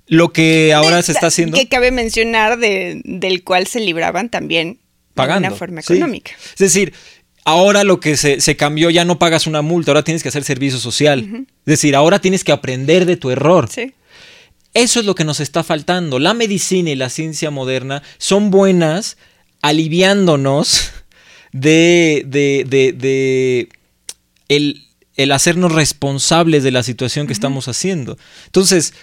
[0.09, 1.57] Lo que ahora se está haciendo...
[1.57, 4.79] Que cabe mencionar de, del cual se libraban también
[5.15, 6.33] pagando, de una forma económica.
[6.55, 6.93] Es decir,
[7.45, 10.43] ahora lo que se, se, cambió, ya no pagas una multa, ahora tienes que hacer
[10.43, 11.47] servicio social.
[11.61, 13.69] Es decir, ahora tienes que aprender de tu error.
[13.71, 13.95] Sí.
[14.75, 16.19] Eso es lo que nos está faltando.
[16.19, 19.19] La medicina y la ciencia moderna son buenas
[19.61, 20.91] aliviándonos
[21.53, 22.65] de, de,
[22.97, 23.69] de,
[24.49, 28.19] el, el, hacernos responsables de la situación que estamos haciendo.
[28.47, 28.95] Entonces...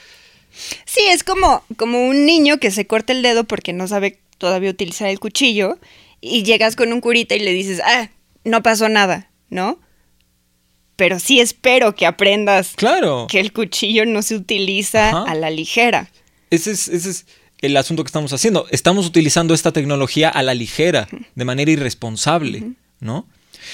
[0.85, 4.71] Sí, es como, como un niño que se corta el dedo porque no sabe todavía
[4.71, 5.77] utilizar el cuchillo
[6.19, 8.09] y llegas con un curita y le dices, ah,
[8.43, 9.79] no pasó nada, ¿no?
[10.99, 13.25] Pero sí espero que aprendas claro.
[13.29, 16.11] que el cuchillo no se utiliza a la ligera.
[16.49, 17.25] Ese es, ese es
[17.61, 18.67] el asunto que estamos haciendo.
[18.69, 23.25] Estamos utilizando esta tecnología a la ligera, de manera irresponsable, ¿no?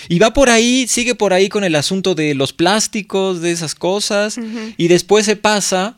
[0.07, 3.73] Y va por ahí, sigue por ahí con el asunto de los plásticos, de esas
[3.73, 4.37] cosas,
[4.77, 5.97] y después se pasa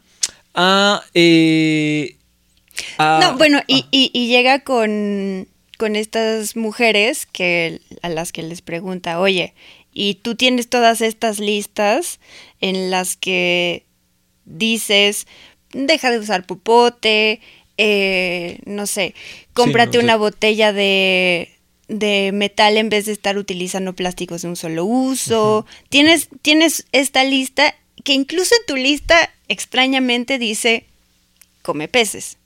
[0.55, 1.03] a...
[1.13, 2.15] Eh,
[2.99, 9.19] no, bueno, y, y, llega con, con estas mujeres que, a las que les pregunta,
[9.19, 9.53] oye,
[9.99, 12.19] y tú tienes todas estas listas
[12.61, 13.83] en las que
[14.45, 15.25] dices,
[15.73, 17.41] deja de usar popote,
[17.79, 19.15] eh, no sé,
[19.53, 21.51] cómprate no una botella de,
[21.87, 25.65] de metal en vez de estar utilizando plásticos de un solo uso.
[25.89, 30.85] tienes, tienes esta lista que incluso en tu lista extrañamente dice,
[31.63, 32.37] come peces.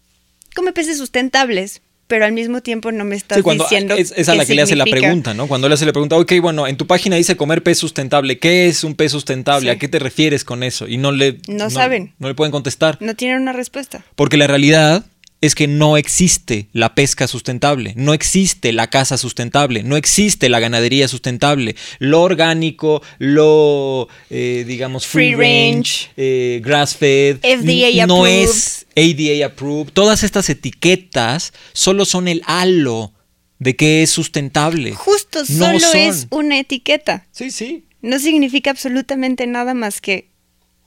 [0.56, 4.28] Come peces sustentables, pero al mismo tiempo no me estás Sí, cuando diciendo es, es
[4.28, 5.48] a la que le hace la pregunta, ¿no?
[5.48, 8.38] Cuando le hace la pregunta, ok, bueno, en tu página dice comer pez sustentable.
[8.38, 9.70] ¿Qué es un pez sustentable?
[9.70, 9.70] Sí.
[9.70, 10.90] ¿A qué te refieres con eso?
[10.90, 11.38] Y no le...
[11.48, 12.14] No saben.
[12.20, 12.98] No le pueden contestar.
[13.00, 14.04] No tienen una respuesta.
[14.18, 15.06] Porque la realidad
[15.42, 20.60] es que no existe la pesca sustentable, no existe la caza sustentable, no existe la
[20.60, 21.76] ganadería sustentable.
[22.00, 25.42] Lo orgánico, lo, eh, digamos, free, range,
[25.74, 26.10] range.
[26.18, 28.44] eh, grass-fed, FDA n- no approved.
[28.50, 29.92] es ADA approved.
[29.94, 33.12] Todas estas etiquetas solo son el halo
[33.60, 34.92] de que es sustentable.
[34.94, 35.98] Justo, No solo son.
[36.00, 37.26] es una etiqueta.
[37.32, 40.28] Sí, sí, No significa absolutamente nada más que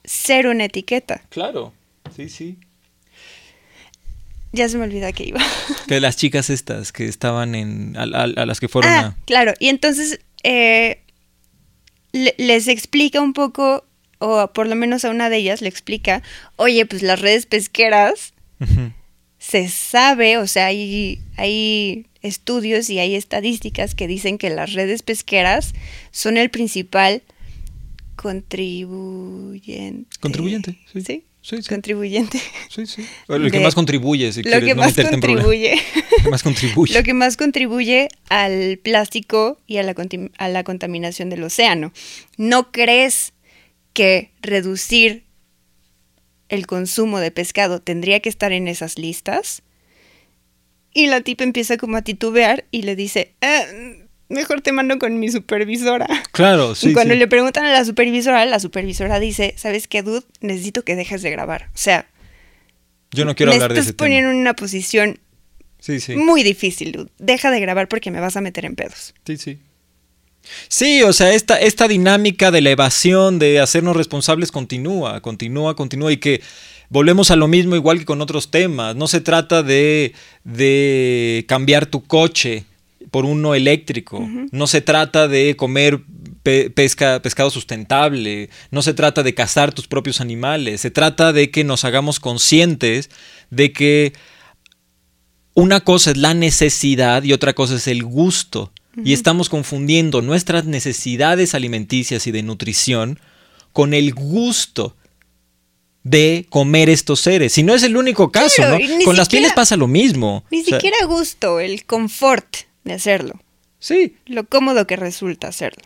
[0.03, 1.21] ser una etiqueta.
[1.29, 1.73] claro.
[2.15, 2.57] Sí, sí.
[4.55, 5.39] Ya se me olvida que iba.
[5.87, 7.95] Que las chicas estas que estaban en...
[7.97, 9.25] a, a- a las que fueron ah, a...
[9.25, 9.53] claro.
[9.59, 11.01] Y entonces eh,
[12.11, 13.85] le- les explica un poco,
[14.19, 16.23] o por lo menos a una de ellas le explica,
[16.55, 18.33] oye, pues las redes pesqueras
[19.37, 25.03] se sabe, o sea, hay, hay estudios y hay estadísticas que dicen que las redes
[25.03, 25.73] pesqueras
[26.11, 27.21] son el principal
[28.15, 30.17] contribuyente.
[30.19, 31.01] Contribuyente, sí.
[31.01, 31.69] Sí, Sí, sí.
[31.69, 32.41] contribuyente.
[32.69, 33.05] Sí, sí.
[33.27, 35.75] Lo que más contribuye, si Lo quieres que no más contribuye.
[36.17, 36.93] Lo que más contribuye.
[36.95, 39.93] Lo que más contribuye al plástico y a la,
[40.39, 41.93] a la contaminación del océano.
[42.37, 43.33] ¿No crees
[43.93, 45.23] que reducir
[46.49, 49.61] el consumo de pescado tendría que estar en esas listas?
[50.95, 53.65] Y la tipa empieza como a titubear y le dice, "Ah,
[54.29, 56.07] mejor te mando con mi supervisora.
[56.31, 56.89] Claro, sí.
[56.89, 57.19] y cuando sí.
[57.19, 60.23] le preguntan a la supervisora, la supervisora dice, ¿sabes qué, dude?
[60.41, 61.69] Necesito que dejes de grabar.
[61.73, 62.07] O sea,
[63.11, 64.35] Yo no quiero me hablar de estás ese poniendo tema.
[64.35, 65.19] en una posición
[65.79, 66.15] Sí, sí.
[66.15, 67.09] muy difícil, dude.
[67.19, 69.13] Deja de grabar porque me vas a meter en pedos.
[69.25, 69.59] Sí, sí.
[70.67, 76.11] Sí, o sea, esta, esta dinámica de la evasión, de hacernos responsables, continúa, continúa, continúa
[76.11, 76.41] y que
[76.89, 78.95] volvemos a lo mismo igual que con otros temas.
[78.95, 82.65] No se trata de, de cambiar tu coche
[83.15, 84.27] por uno eléctrico.
[84.51, 86.01] No se trata de comer
[86.43, 88.49] pe- pesca, pescado sustentable.
[88.71, 90.81] No se trata de cazar tus propios animales.
[90.81, 93.09] Se trata de que nos hagamos conscientes
[93.51, 94.11] de que
[95.53, 98.73] una cosa es la necesidad y otra cosa es el gusto.
[99.01, 103.17] Y estamos confundiendo nuestras necesidades alimenticias y de nutrición
[103.71, 104.97] con el gusto
[106.03, 107.53] de comer estos seres.
[107.53, 109.05] Si no es el único caso, Claro, ¿no?
[109.05, 110.43] Con las pieles pasa lo mismo.
[110.51, 113.41] Ni O sea, siquiera gusto, el confort de hacerlo.
[113.79, 115.83] Sí, Lo cómodo que resulta hacerlo.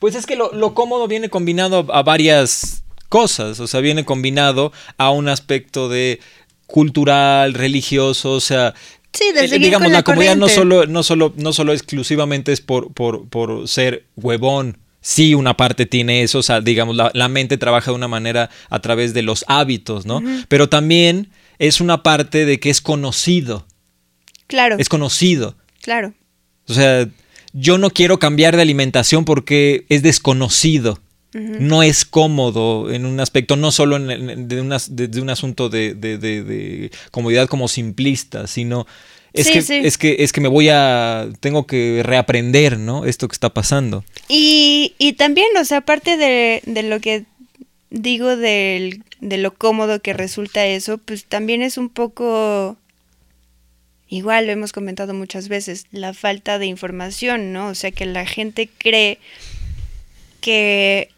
[0.00, 4.04] Pues es que lo, lo cómodo viene combinado a, a varias cosas, o sea, viene
[4.04, 6.20] combinado a un aspecto de
[6.66, 8.74] cultural, religioso, o sea,
[9.12, 11.72] Sí, de eh, seguir digamos, con la, la comodidad no solo, no solo, no solo
[11.72, 14.78] exclusivamente es por, por, por ser huevón.
[15.00, 18.50] Sí, una parte tiene eso, o sea, digamos, la, la mente trabaja de una manera
[18.70, 20.22] a través de los hábitos, ¿no?
[20.48, 23.66] Pero también es una parte de que es conocido,
[24.46, 25.56] Claro, es conocido.
[25.84, 26.12] Claro.
[26.66, 27.06] O sea,
[27.52, 30.98] yo no quiero cambiar de alimentación porque es desconocido.
[31.34, 35.30] No es cómodo en un aspecto, no solo en, en- de, una- de- de un
[35.30, 38.86] asunto de, comodidad como simplista, sino
[39.32, 39.74] es, Sí, que, sí.
[39.82, 41.28] es que es que me voy a.
[41.40, 43.04] tengo que reaprender, ¿no?
[43.04, 44.04] Esto que está pasando.
[44.28, 47.24] Y, y también, o sea, aparte de, de lo que
[47.90, 52.76] digo del- de lo cómodo que resulta eso, pues también es un poco,
[54.14, 57.68] igual lo hemos comentado muchas veces, la falta de información, ¿no?
[57.68, 59.18] O sea, que la gente cree
[60.40, 61.08] que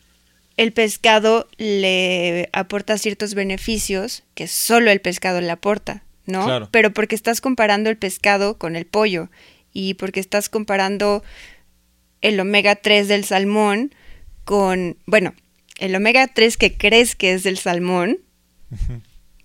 [0.57, 6.45] el pescado le aporta ciertos beneficios que solo el pescado le aporta, ¿no?
[6.47, 6.69] Claro.
[6.71, 9.29] Pero porque estás comparando el pescado con el pollo
[9.75, 11.23] y porque estás comparando
[12.23, 13.95] el omega 3 del salmón
[14.47, 15.35] con, bueno,
[15.79, 18.21] el omega 3 que crees que es del salmón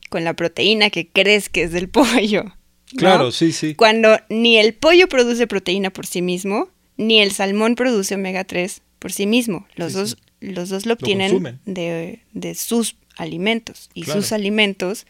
[0.10, 2.46] con la proteína que crees que es del pollo.
[2.94, 3.00] ¿No?
[3.00, 3.76] Claro, sí, sí.
[3.76, 8.82] Cuando ni el pollo produce proteína por sí mismo, ni el salmón produce omega 3
[9.00, 9.68] por sí mismo.
[9.76, 13.90] Los, Sí, dos, los dos lo obtienen de, de sus alimentos.
[13.94, 14.22] Y Claro.
[14.22, 15.06] sus alimentos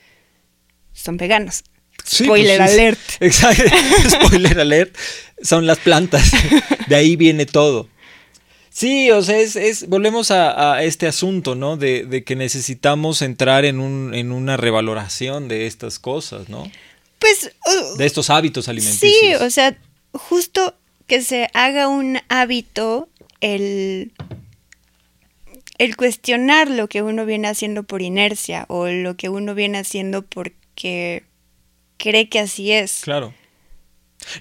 [0.94, 1.64] son veganos.
[2.04, 3.00] Sí, Spoiler pues sí, alert.
[3.20, 3.64] Exacto.
[4.28, 4.96] Spoiler alert.
[5.42, 6.32] Son las plantas.
[6.88, 7.90] De ahí viene todo.
[8.70, 11.76] Sí, o sea, es, es- volvemos a, a este asunto, ¿no?
[11.78, 16.72] De, de que necesitamos entrar en, un, en una revaloración de estas cosas, ¿no?
[17.22, 19.14] Pues uh, De estos hábitos alimenticios.
[19.22, 19.78] Sí, o sea,
[20.12, 23.08] justo que se haga un hábito
[23.42, 24.12] el,
[25.78, 30.24] el cuestionar lo que uno viene haciendo por inercia o lo que uno viene haciendo
[30.24, 31.24] porque
[31.98, 33.02] cree que así es.
[33.04, 33.34] Claro.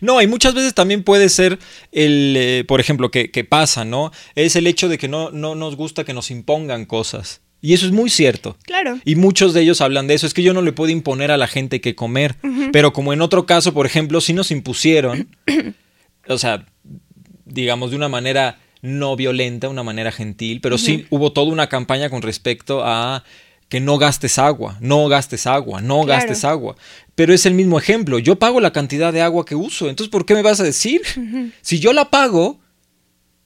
[0.01, 1.59] No, y muchas veces también puede ser
[1.93, 4.11] el, eh, por ejemplo, que, que, pasa, ¿no?
[4.35, 7.43] Es el hecho de que no, no nos gusta que nos impongan cosas.
[7.63, 8.57] Y eso es muy cierto.
[8.65, 8.99] Claro.
[9.05, 10.27] Y muchos de ellos hablan de eso.
[10.27, 12.37] Es que yo no le puedo imponer a la gente que comer.
[12.73, 15.29] Pero como en otro caso, por ejemplo, si nos impusieron,
[16.29, 16.65] o sea,
[17.45, 22.09] digamos de una manera no violenta, una manera gentil, pero sí hubo toda una campaña
[22.09, 23.25] con respecto a
[23.69, 26.19] que no gastes agua, no gastes agua, no Claro.
[26.21, 26.77] gastes agua.
[27.15, 28.19] Pero es el mismo ejemplo.
[28.19, 29.89] Yo pago la cantidad de agua que uso.
[29.91, 31.03] Entonces, ¿por qué me vas a decir?
[31.61, 32.59] Si yo la pago,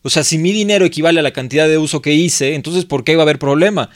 [0.07, 3.05] o sea, si mi dinero equivale a la cantidad de uso que hice, entonces ¿por
[3.05, 3.89] qué va a haber problema?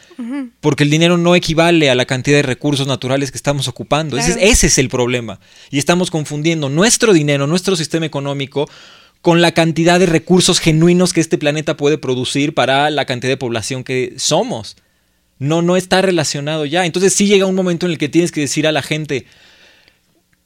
[0.62, 4.16] Porque el dinero no equivale a la cantidad de recursos naturales que estamos ocupando.
[4.16, 5.38] Ese, ese es el problema.
[5.70, 8.70] Y estamos confundiendo nuestro dinero, nuestro sistema económico,
[9.20, 13.36] con la cantidad de recursos genuinos que este planeta puede producir para la cantidad de
[13.36, 14.78] población que somos.
[15.38, 16.86] No, no está relacionado ya.
[16.86, 19.26] Entonces sí llega un momento en el que tienes que decir a la gente,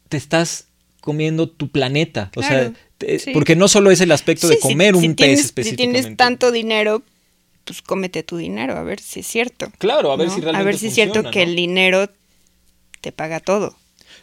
[0.09, 0.72] te estás
[1.03, 2.31] comiendo tu planeta.
[2.37, 3.33] O sea, Claro, te- sí.
[3.33, 5.99] porque no solo es el aspecto de Sí, si- comer si un tienes- pez específicamente.
[5.99, 7.03] Si tienes tanto dinero,
[7.65, 9.71] pues cómete tu dinero, a ver si es cierto.
[9.79, 10.35] Claro, a ver ¿no?
[10.35, 12.09] si realmente A ver si es cierto que el dinero
[13.03, 13.77] te paga todo.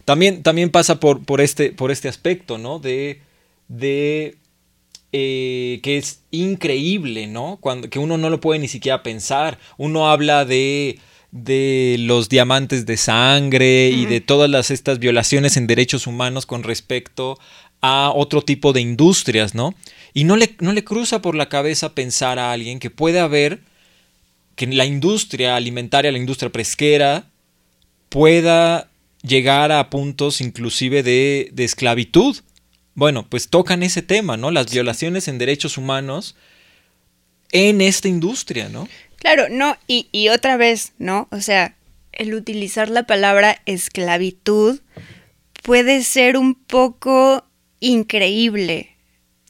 [0.06, 2.80] También, también pasa por, por, este, por este aspecto, ¿no?
[2.80, 3.22] De,
[3.68, 4.38] de
[5.12, 7.58] eh, que es increíble, ¿no?
[7.62, 9.58] Cuando, que uno no lo puede ni siquiera pensar.
[9.78, 11.00] Uno habla de,
[11.32, 16.64] de los diamantes de sangre y de todas las, estas violaciones en derechos humanos con
[16.64, 17.38] respecto
[17.82, 19.76] a otro tipo de industrias, ¿no?
[20.14, 23.62] Y no le, no le cruza por la cabeza pensar a alguien que puede haber
[24.56, 27.30] que la industria alimentaria, la industria pesquera,
[28.10, 28.90] pueda
[29.22, 32.38] llegar a puntos inclusive de, de esclavitud.
[32.96, 34.52] Bueno, pues tocan ese tema, ¿no?
[34.52, 36.36] Las violaciones en derechos humanos
[37.52, 38.88] en esta industria, ¿no?
[39.20, 41.28] Claro, no, y, y otra vez, ¿no?
[41.32, 41.76] O sea,
[42.12, 44.80] el utilizar la palabra esclavitud
[45.64, 47.46] puede ser un poco
[47.80, 48.96] increíble,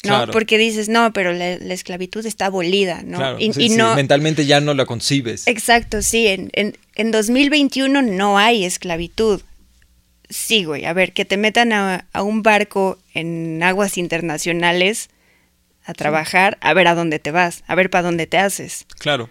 [0.04, 0.10] ¿no?
[0.18, 0.32] Claro.
[0.32, 3.18] Porque dices, no, pero la, la esclavitud está abolida, ¿no?
[3.18, 5.48] Claro, y, sí, y sí, no, mentalmente ya no la concibes.
[5.48, 9.42] Exacto, sí, en, en, en 2021 no hay esclavitud.
[10.30, 15.10] Sí, güey, a ver, que te metan a, a un barco en aguas internacionales
[15.86, 19.30] a trabajar, a ver a dónde te vas, a ver para dónde te haces, Claro.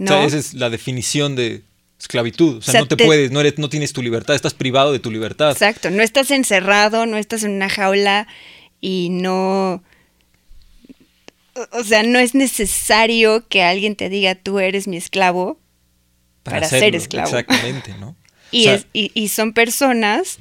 [0.00, 0.10] ¿No?
[0.12, 1.62] O sea, esa es la definición de
[2.00, 2.56] esclavitud.
[2.56, 4.54] O sea, O sea, no te, te- puedes, no, eres, no tienes tu libertad, estás
[4.54, 5.50] privado de tu libertad.
[5.52, 8.26] Exacto, no estás encerrado, no estás en una jaula
[8.80, 9.82] y no...
[11.72, 15.58] o- sea, no es necesario que alguien te diga tú eres mi esclavo
[16.42, 17.28] para, ser hacerlo, esclavo.
[17.28, 18.16] Exactamente, ¿no?
[18.52, 20.38] Y, O sea, es- y, y son personas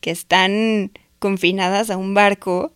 [0.00, 2.72] que están confinadas a un barco,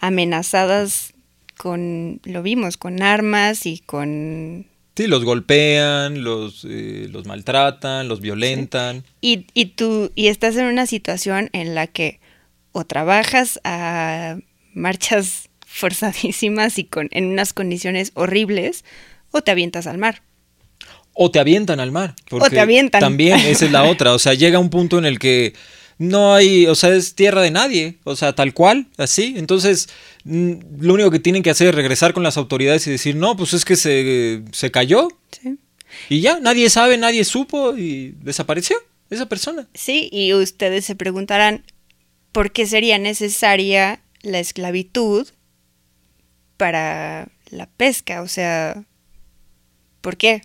[0.00, 1.14] amenazadas
[1.56, 4.66] con, lo vimos, con armas y con...
[4.96, 9.04] Sí, los golpean, los, eh, los maltratan, los violentan.
[9.20, 12.18] Y, y tú, y estás en una situación en la que
[12.72, 14.38] o trabajas a
[14.72, 18.84] marchas forzadísimas y con, en unas condiciones horribles,
[19.32, 20.22] o te avientas al mar.
[21.12, 22.14] O te avientan al mar.
[22.28, 23.00] porque te avientan.
[23.00, 24.14] También esa es la otra.
[24.14, 25.54] O sea, llega un punto en el que
[25.98, 27.98] no hay, o sea, es tierra de nadie.
[28.04, 29.34] O sea, tal cual, así.
[29.36, 29.88] Entonces,
[30.24, 33.36] mm, lo único que tienen que hacer es regresar con las autoridades y decir, no,
[33.36, 35.08] pues es que se, se cayó.
[35.30, 35.58] ¿sí?
[36.08, 38.76] Y ya, nadie sabe, nadie supo y desapareció
[39.10, 39.68] esa persona.
[39.74, 41.64] Sí, y ustedes se preguntarán
[42.32, 45.28] por qué sería necesaria la esclavitud
[46.56, 48.84] para la pesca, o sea,
[50.00, 50.42] ¿por qué?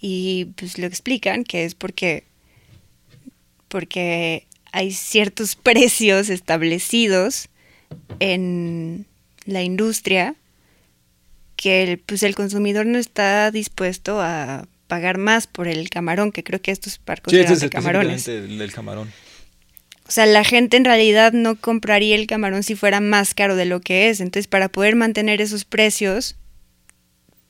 [0.00, 2.24] Y pues lo explican que es porque
[3.68, 7.48] porque hay ciertos precios establecidos
[8.20, 9.06] en
[9.44, 10.34] la industria
[11.56, 16.44] que el, pues el consumidor no está dispuesto a pagar más por el camarón, que
[16.44, 18.28] creo que estos barcos Sí, eran es de camarones.
[18.28, 19.10] el del camarón.
[20.06, 23.66] O sea, la gente en realidad no compraría el camarón si fuera más caro de
[23.66, 24.20] lo que es.
[24.20, 26.36] Entonces, para poder mantener esos precios,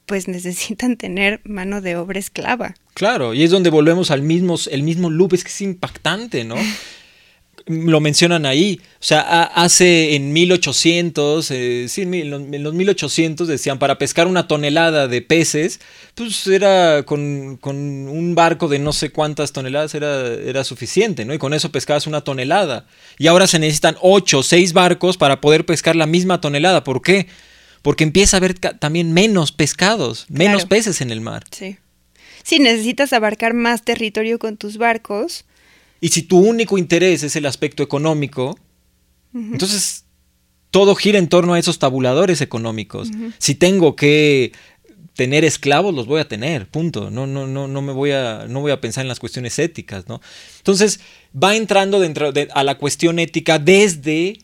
[0.06, 2.74] pues necesitan tener mano de obra esclava.
[2.94, 6.56] Claro, y es donde volvemos al mismo, el mismo loop, es que es impactante, ¿no?
[7.68, 13.46] Lo mencionan ahí, o sea, hace en 1800, eh, sí, en, los, en los 1800
[13.46, 15.80] decían, para pescar una tonelada de peces,
[16.14, 21.34] pues era con, con un barco de no sé cuántas toneladas era, era suficiente, ¿no?
[21.34, 22.86] Y con eso pescabas una tonelada.
[23.18, 26.84] Y ahora se necesitan 8 o 6 barcos para poder pescar la misma tonelada.
[26.84, 27.26] ¿Por qué?
[27.82, 30.68] Porque empieza a haber también menos pescados, menos Claro.
[30.68, 31.44] peces en el mar.
[31.50, 31.76] Sí.
[32.42, 35.44] Si necesitas abarcar más territorio con tus barcos,
[36.00, 38.58] Y si tu único interés es el aspecto económico,
[39.34, 40.04] entonces
[40.70, 43.08] todo gira en torno a esos tabuladores económicos.
[43.38, 44.52] Si tengo que
[45.14, 47.10] tener esclavos, los voy a tener, punto.
[47.10, 50.06] No, no, no, no me voy a, no voy a pensar en las cuestiones éticas,
[50.06, 50.20] ¿no?
[50.58, 51.00] Entonces,
[51.34, 54.38] va entrando dentro de, a la cuestión ética desde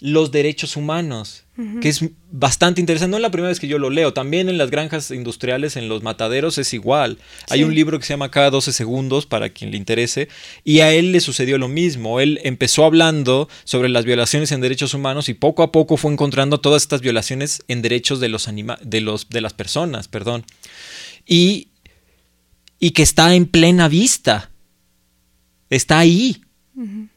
[0.00, 1.44] los derechos humanos,
[1.82, 3.10] que es bastante interesante.
[3.10, 5.90] No es la primera vez que yo lo leo, también en las granjas industriales, en
[5.90, 7.18] los mataderos es igual.
[7.50, 10.28] Hay un libro que se llama Cada 12 segundos, para quien le interese,
[10.64, 12.18] y a él le sucedió lo mismo.
[12.18, 16.60] Él empezó hablando sobre las violaciones en derechos humanos y poco a poco fue encontrando
[16.60, 18.48] todas estas violaciones en derechos de, los
[18.82, 20.46] de, los, de las personas, perdón.
[21.26, 21.68] Y,
[22.78, 24.50] y que está en plena vista.
[25.68, 26.40] Está ahí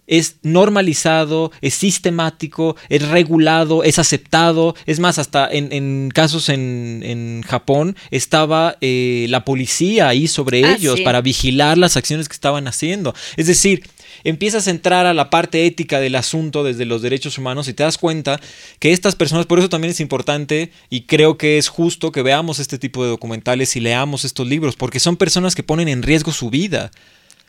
[0.07, 4.75] es normalizado, es sistemático, es regulado, es aceptado.
[4.85, 11.01] Es más, hasta en, casos en, Japón estaba eh, la policía ahí sobre ah, ellos
[11.01, 13.13] para vigilar las acciones que estaban haciendo.
[13.37, 13.83] Es decir,
[14.23, 17.83] empiezas a entrar a la parte ética del asunto desde los derechos humanos y te
[17.83, 18.39] das cuenta
[18.79, 22.59] que estas personas, por eso también es importante y creo que es justo que veamos
[22.59, 26.31] este tipo de documentales y leamos estos libros, porque son personas que ponen en riesgo
[26.31, 26.91] su vida.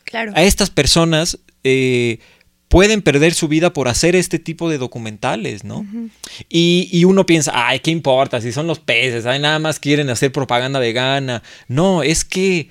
[0.05, 0.31] Claro.
[0.35, 2.19] A estas personas eh,
[2.67, 5.85] pueden perder su vida por hacer este tipo de documentales, ¿no?
[6.49, 8.41] y, uno piensa, ay, ¿qué importa?
[8.41, 11.43] Si son los peces, ay, nada más quieren hacer propaganda vegana.
[11.67, 12.69] No, es que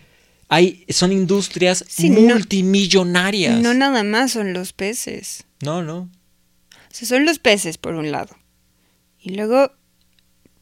[0.48, 3.60] hay, son industrias multimillonarias.
[3.60, 5.44] No, nada más son los peces.
[5.60, 6.10] No, no.
[6.70, 8.36] O sea, son los peces, por un lado.
[9.18, 9.72] Y luego,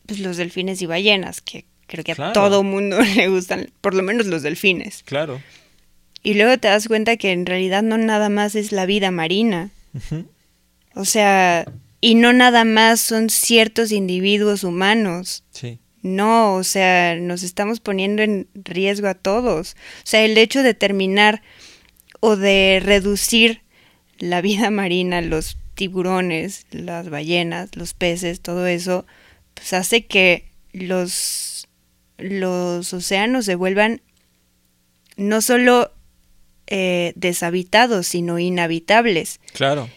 [0.06, 4.02] pues los delfines y ballenas, que creo que a todo mundo le gustan, por lo
[4.02, 5.02] menos los delfines.
[5.02, 5.42] Claro.
[6.22, 9.70] Y luego te das cuenta que en realidad no nada más es la vida marina.
[10.94, 11.66] O sea,
[12.00, 15.44] y no nada más son ciertos individuos humanos.
[15.50, 15.78] Sí.
[16.02, 19.76] No, o sea, nos estamos poniendo en riesgo a todos.
[19.98, 21.42] O sea, el hecho de terminar
[22.20, 23.62] o de reducir
[24.18, 29.06] la vida marina, los tiburones, las ballenas, los peces, todo eso,
[29.54, 31.68] pues hace que los,
[32.18, 34.02] los océanos se vuelvan
[35.16, 35.92] no solo
[36.66, 39.40] eh, deshabitados, sino inhabitables.
[39.52, 39.88] Claro.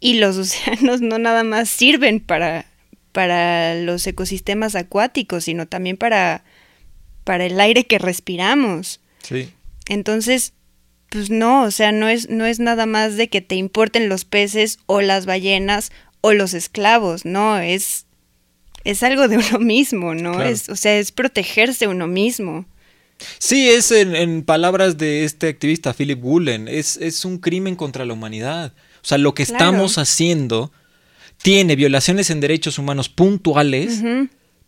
[0.00, 2.66] Y los océanos no nada más sirven para,
[3.12, 6.44] para los ecosistemas acuáticos, sino también para,
[7.24, 9.00] para el aire que respiramos.
[9.22, 9.50] Sí.
[9.88, 10.52] Entonces,
[11.08, 14.24] pues no, o sea, no es, no es nada más de que te importen los
[14.24, 18.06] peces o las ballenas o los esclavos, no, es,
[18.82, 20.42] es algo de uno mismo, ¿no?
[20.42, 22.66] Es, o sea, es protegerse uno mismo.
[23.38, 28.12] Sí, es en, palabras de este activista Philip Woolen, es, es, un crimen contra la
[28.12, 28.72] humanidad.
[29.02, 30.72] O sea, lo que estamos haciendo
[31.42, 34.02] tiene violaciones en derechos humanos puntuales,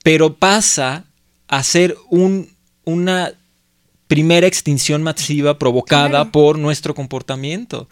[0.02, 1.04] pero pasa
[1.48, 2.50] a ser un,
[2.84, 3.32] una
[4.06, 7.86] primera extinción masiva provocada por nuestro comportamiento.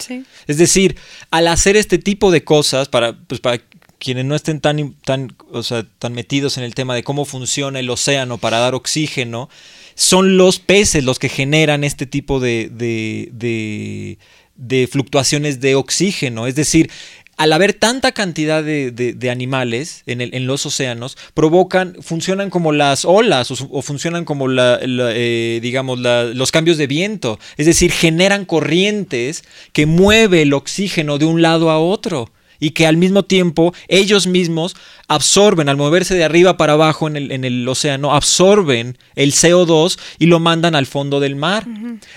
[0.47, 0.95] Es decir,
[1.31, 3.61] al hacer este tipo de cosas, para, pues para
[3.99, 7.79] quienes no estén tan, tan, o sea, tan metidos en el tema de cómo funciona
[7.79, 9.49] el océano para dar oxígeno,
[9.95, 14.17] son los peces los que generan este tipo de, de,
[14.55, 16.47] de, fluctuaciones de oxígeno.
[16.47, 16.91] Es decir,
[17.37, 23.05] al haber tanta cantidad de, de animales en, en, los océanos, provocan, funcionan como las
[23.05, 27.39] olas o, funcionan como la, eh, digamos, los cambios de viento.
[27.57, 29.43] Es decir, generan corrientes
[29.73, 32.29] que mueve el oxígeno de un lado a otro
[32.59, 34.75] y que al mismo tiempo ellos mismos
[35.07, 39.99] absorben, al moverse de arriba para abajo en el, en el océano, absorben el CO2
[40.19, 41.65] y lo mandan al fondo del mar.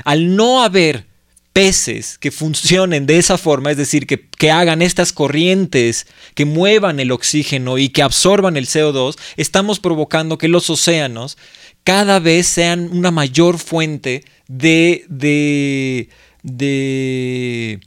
[0.05, 1.07] Al no haber
[1.53, 7.01] peces que funcionen de esa forma, es decir, que, que, hagan estas corrientes, que muevan
[7.01, 11.37] el oxígeno y que absorban el CO2, estamos provocando que los océanos
[11.83, 16.11] cada vez sean una mayor fuente de, de,
[16.43, 17.81] de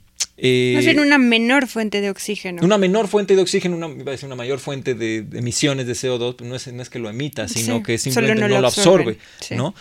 [0.44, 2.64] eh, una menor fuente de oxígeno.
[2.64, 6.66] Una menor fuente de oxígeno, una, una mayor fuente de, emisiones de CO2, no es,
[6.72, 9.18] no es que lo emita, sino que simplemente no, lo absorbe,
[9.50, 9.72] ¿no?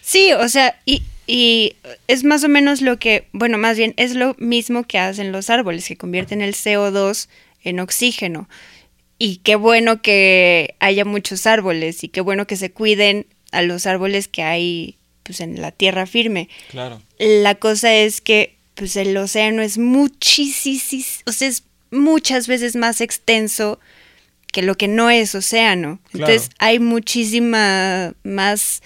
[0.00, 1.76] Sí, o sea, y, y
[2.08, 5.50] es más o menos lo que, bueno, más bien es lo mismo que hacen los
[5.50, 7.28] árboles, que convierten el CO2
[7.62, 8.48] en oxígeno.
[9.20, 13.86] Y qué bueno que haya muchos árboles y qué bueno que se cuiden a los
[13.86, 16.48] árboles que hay pues en la tierra firme.
[16.70, 17.02] Claro.
[17.18, 23.00] La cosa es que pues el océano es muchísimo, o sea, es muchas veces más
[23.00, 23.80] extenso
[24.52, 25.98] que lo que no es océano.
[26.14, 28.82] Entonces hay muchísima más,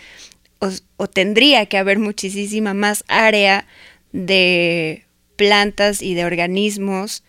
[0.60, 3.66] o, tendría que haber muchísima más área
[4.12, 5.04] de
[5.36, 7.22] plantas y de organismos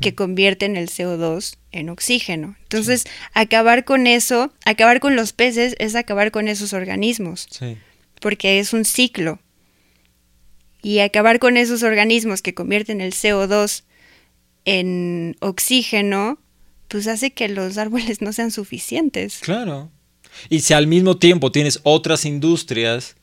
[0.00, 2.56] que convierten el CO2 en oxígeno.
[2.62, 3.04] Entonces,
[3.34, 7.48] acabar con eso, acabar con los peces es acabar con esos organismos.
[8.20, 9.40] Porque es un ciclo
[10.88, 13.82] y acabar con esos organismos que convierten el CO2
[14.64, 16.38] en oxígeno,
[16.88, 19.40] pues hace que los árboles no sean suficientes.
[19.40, 19.90] Claro.
[20.48, 23.16] Y si al mismo tiempo tienes otras industrias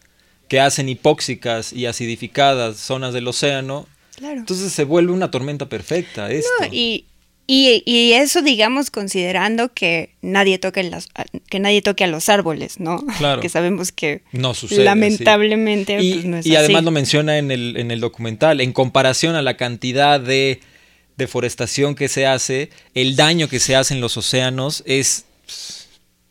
[0.47, 4.41] que hacen hipóxicas y acidificadas zonas del océano, Claro.
[4.41, 6.49] entonces se vuelve una tormenta perfecta esto.
[6.59, 7.05] No, y,
[7.47, 11.07] y, y eso, digamos, considerando que nadie toque las,
[11.49, 13.05] que nadie toque a los árboles, ¿no?
[13.17, 13.41] Claro.
[13.43, 14.79] que sabemos que No sucede.
[14.79, 14.83] sí.
[14.83, 18.73] lamentablemente Y, pues, no es y además lo menciona en el, en el documental, en
[18.73, 20.59] comparación a la cantidad de
[21.17, 25.87] deforestación que se hace, el daño que se hace en los océanos es pss,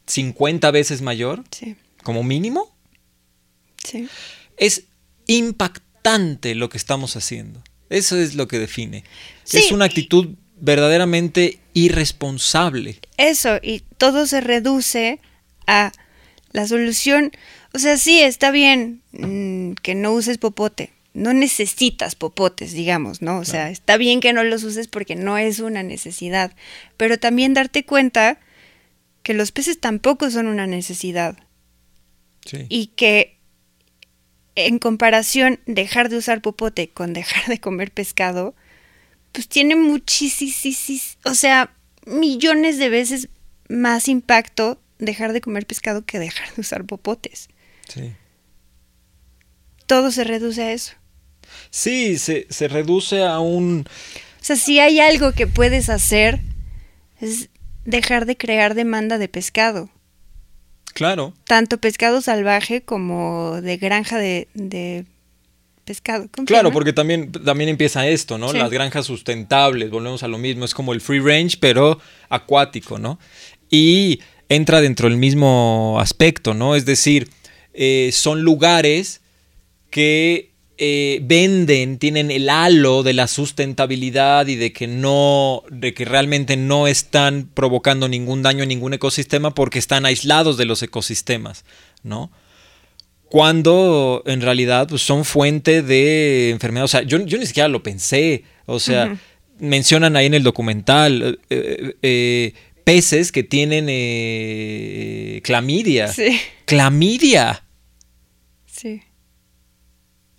[0.07, 2.75] 50 veces mayor, Sí, como mínimo.
[3.83, 4.09] sí.
[4.57, 4.85] Es
[5.27, 7.63] impactante lo que estamos haciendo.
[7.91, 9.05] Eso es lo que define.
[9.45, 9.59] Sí.
[9.59, 10.29] Es una actitud
[10.65, 12.99] verdaderamente irresponsable.
[13.19, 15.21] Eso, y todo se reduce
[15.67, 15.93] a
[16.53, 17.33] la solución.
[17.75, 20.91] O sea, sí, está bien mm, que no uses popote.
[21.13, 23.39] No necesitas popotes, digamos, ¿no?
[23.39, 26.57] O sea, está bien que no los uses porque no es una necesidad.
[26.97, 28.41] Pero también darte cuenta
[29.23, 31.37] que los peces tampoco son una necesidad.
[32.47, 32.67] Sí.
[32.69, 33.39] Y que
[34.57, 38.55] en comparación dejar de usar popote con dejar de comer pescado,
[39.35, 41.75] pues tiene muchísimos, o sea,
[42.07, 43.29] millones de veces
[43.69, 47.49] más impacto dejar de comer pescado que dejar de usar popotes.
[47.89, 48.13] Sí.
[49.87, 50.93] Todo se reduce a eso.
[51.71, 53.87] Sí, se, se reduce a un...
[54.41, 56.41] O sea, si hay algo que puedes hacer
[57.21, 57.51] es
[57.85, 59.91] dejar de crear demanda de pescado.
[60.95, 65.07] Claro, Tanto pescado salvaje como de granja de, de
[65.85, 66.29] pescado.
[66.31, 68.51] ¿Cómo se Claro, porque también, también empieza esto, ¿no?
[68.51, 68.59] Sí.
[68.59, 73.19] Las granjas sustentables, volvemos a lo mismo, es como el free range, pero acuático, ¿no?
[73.71, 76.75] Y entra dentro del mismo aspecto, ¿no?
[76.77, 77.29] Es decir,
[77.73, 79.21] eh, son lugares
[79.91, 86.05] que eh, venden, tienen el halo de la sustentabilidad y de que no, de que
[86.05, 91.65] realmente no están provocando ningún daño a ningún ecosistema porque están aislados de los ecosistemas,
[92.03, 92.33] ¿no?
[93.35, 96.85] Cuando en realidad pues, son fuente de enfermedad.
[96.85, 98.45] O sea, yo, yo ni siquiera lo pensé.
[98.65, 99.19] O sea,
[99.59, 102.53] mencionan ahí en el documental eh, eh, eh,
[102.85, 106.07] peces que tienen eh, clamidia.
[106.07, 107.65] Sí, Clamidia,
[108.67, 109.03] sí,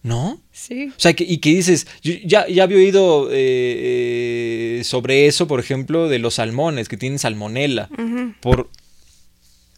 [0.01, 0.41] ¿no?
[0.53, 0.93] sí.
[0.95, 5.47] O sea, que, y que dices, yo ya, ya había oído eh, eh, sobre eso,
[5.47, 7.89] por ejemplo, de los salmones que tienen salmonela
[8.39, 8.69] por,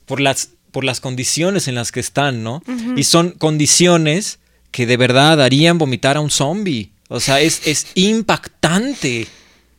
[0.06, 2.62] por, las, por las condiciones en las que están, ¿no?
[2.96, 4.38] Y son condiciones
[4.70, 6.92] que de verdad harían vomitar a un zombie.
[7.08, 9.26] O sea, es, es impactante.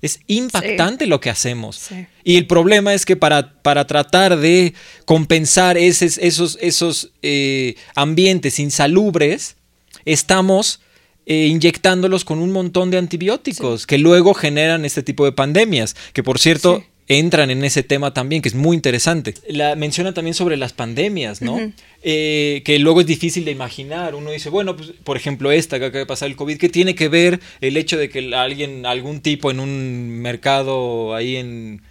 [0.03, 1.77] Es impactante lo que hacemos.
[1.77, 2.05] Sí.
[2.25, 4.75] Y el problema es que para, para tratar de
[5.05, 9.55] compensar esos, esos, esos eh, ambientes insalubres,
[10.05, 10.81] estamos
[11.27, 16.25] eh, inyectándolos con un montón de antibióticos que luego generan este tipo de pandemias, que
[16.25, 16.83] por cierto.
[17.09, 19.35] Entran en ese tema también, que es muy interesante.
[19.49, 21.59] La, menciona también sobre las pandemias, ¿no?
[22.03, 24.15] Eh, que luego es difícil de imaginar.
[24.15, 26.95] Uno dice, bueno, pues, por ejemplo, esta que acaba de pasar el COVID, ¿qué tiene
[26.95, 31.83] que ver el hecho de que alguien, algún tipo en un mercado ahí en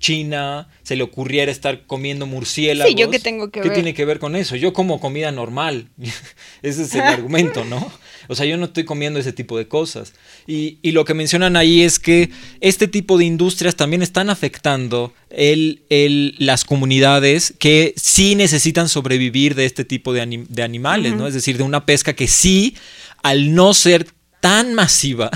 [0.00, 2.90] China se le ocurriera estar comiendo murciélagos?
[2.92, 3.74] Sí, ¿yo qué tengo que ver?
[3.74, 4.56] tiene que ver con eso?
[4.56, 5.86] Yo como comida normal.
[6.62, 7.92] ese es el argumento, ¿no?
[8.28, 10.14] O sea, yo no estoy comiendo ese tipo de cosas.
[10.46, 12.30] Y, y lo que mencionan ahí es que
[12.60, 19.54] este tipo de industrias también están afectando el, el- las comunidades que sí necesitan sobrevivir
[19.54, 21.26] de este tipo de, anim- de animales, ¿no?
[21.26, 22.74] Es decir, de una pesca que sí,
[23.22, 24.06] al no ser
[24.40, 25.30] tan masiva,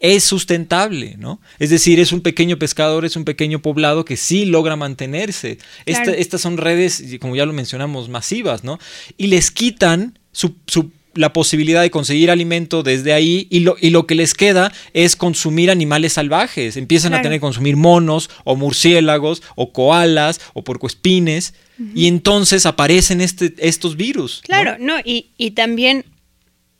[0.00, 1.40] es sustentable, ¿no?
[1.58, 5.58] Es decir, es un pequeño pescador, es un pequeño poblado que sí logra mantenerse.
[5.86, 6.18] Esta- Claro.
[6.18, 8.78] estas son redes, como ya lo mencionamos, masivas, ¿no?
[9.16, 13.90] Y les quitan su, su- la posibilidad de conseguir alimento desde ahí y lo, y
[13.90, 16.76] lo que les queda es consumir animales salvajes.
[16.76, 21.54] Empiezan a tener que consumir monos o murciélagos o koalas o puercoespines
[21.94, 24.42] y entonces aparecen este, estos virus.
[24.42, 24.46] ¿no?
[24.46, 26.04] Claro, no, y, y también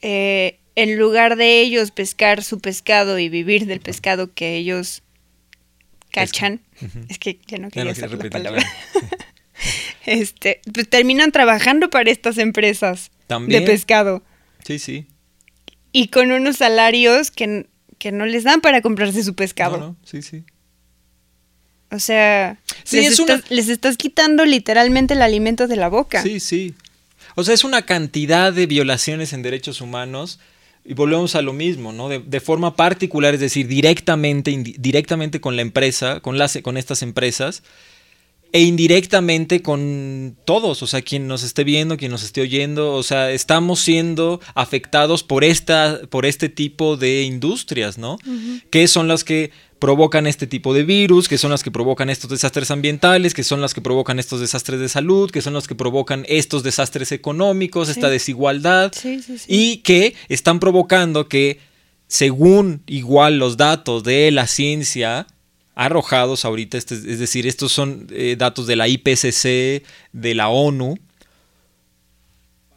[0.03, 5.03] eh, en lugar de ellos pescar su pescado y vivir del pescado que ellos
[6.11, 6.61] cachan,
[7.09, 8.62] es que ya no Ya no quería hacer la palabra,
[8.93, 9.09] claro.
[10.07, 13.64] este, pues terminan trabajando para estas empresas También.
[13.64, 14.22] de pescado
[14.64, 15.07] Sí, sí.
[15.93, 17.66] y con unos salarios que,
[17.99, 19.79] que no les dan para comprarse su pescado.
[19.79, 20.45] No, no, sí, sí.
[21.91, 25.89] O sea, Sí, les, es una- estás, les estás quitando literalmente el alimento de la
[25.89, 26.22] boca.
[26.22, 26.74] Sí, sí.
[27.35, 30.39] O sea, es una cantidad de violaciones en derechos humanos
[30.89, 32.09] y volvemos a lo mismo, ¿no?
[32.09, 37.03] De, de forma particular, es decir, directamente, directamente con la empresa, con, las, con estas
[37.03, 37.62] empresas
[38.53, 43.03] e indirectamente con todos, o sea, quien nos esté viendo, quien nos esté oyendo, o
[43.03, 48.18] sea, estamos siendo afectados por esta, por este tipo de industrias, ¿no?
[48.70, 52.31] Que son las que provocan este tipo de virus, que son las que provocan estos
[52.31, 55.74] desastres ambientales, que son las que provocan estos desastres de salud, que son las que
[55.74, 58.93] provocan estos desastres económicos, esta desigualdad,
[59.47, 61.61] y que están provocando que,
[62.07, 65.26] según igual los datos de la ciencia,
[65.74, 70.99] arrojados ahorita, este, es decir, estos son eh, datos de la IPCC, de la ONU,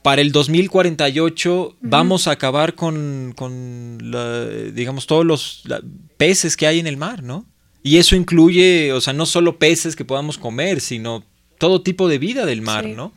[0.02, 3.36] para el 2048 vamos a acabar con,
[4.74, 5.64] digamos, todos los
[6.18, 7.45] peces que hay en el mar, ¿no?
[7.84, 11.24] Y eso incluye, o sea, no solo peces que podamos comer, sino
[11.58, 13.14] todo tipo de vida del mar, ¿no?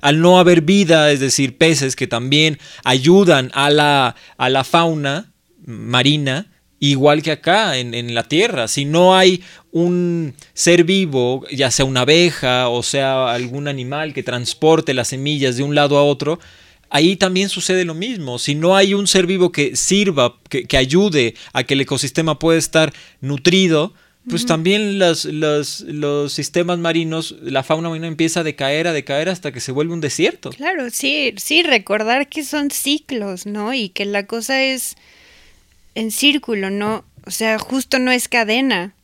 [0.00, 5.32] Al no haber vida, es decir, peces que también ayudan a la, a la fauna
[5.64, 6.46] marina,
[6.78, 8.68] igual que acá en, la Tierra.
[8.68, 9.42] Si no hay
[9.82, 15.56] un ser vivo, ya sea una abeja o sea algún animal que transporte las semillas
[15.56, 16.38] de un lado a otro,
[16.90, 18.38] ahí también sucede lo mismo.
[18.38, 22.58] Si no hay un ser vivo que sirva, que, ayude a que el ecosistema pueda
[22.58, 23.92] estar nutrido,
[24.28, 29.52] pues también los, los, sistemas marinos, la fauna marina empieza a decaer, a decaer hasta
[29.52, 30.50] que se vuelve un desierto.
[30.50, 33.72] Claro, sí, sí, recordar que son ciclos, ¿no?
[33.72, 34.96] Y que la cosa es
[35.94, 38.94] en círculo, no, o sea, justo no es cadena,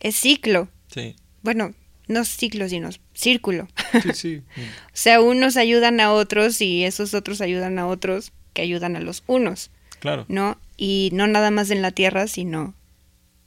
[0.00, 0.68] es ciclo.
[0.88, 1.16] Sí.
[1.42, 1.74] Bueno,
[2.08, 3.68] no ciclo, sino círculo.
[4.02, 4.42] Sí, sí.
[4.56, 4.60] o
[4.92, 9.24] sea, unos ayudan a otros y esos otros ayudan a otros que ayudan a los
[9.26, 9.70] unos.
[9.98, 10.24] Claro.
[10.28, 10.58] ¿No?
[10.76, 12.74] Y no nada más en la tierra, sino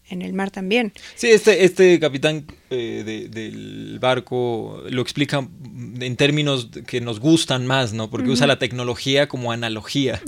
[0.09, 0.93] en el mar también.
[1.15, 5.47] Sí, este, este capitán eh, del barco lo explica
[5.99, 8.09] en términos que nos gustan más, ¿no?
[8.09, 10.21] Porque usa la tecnología como analogía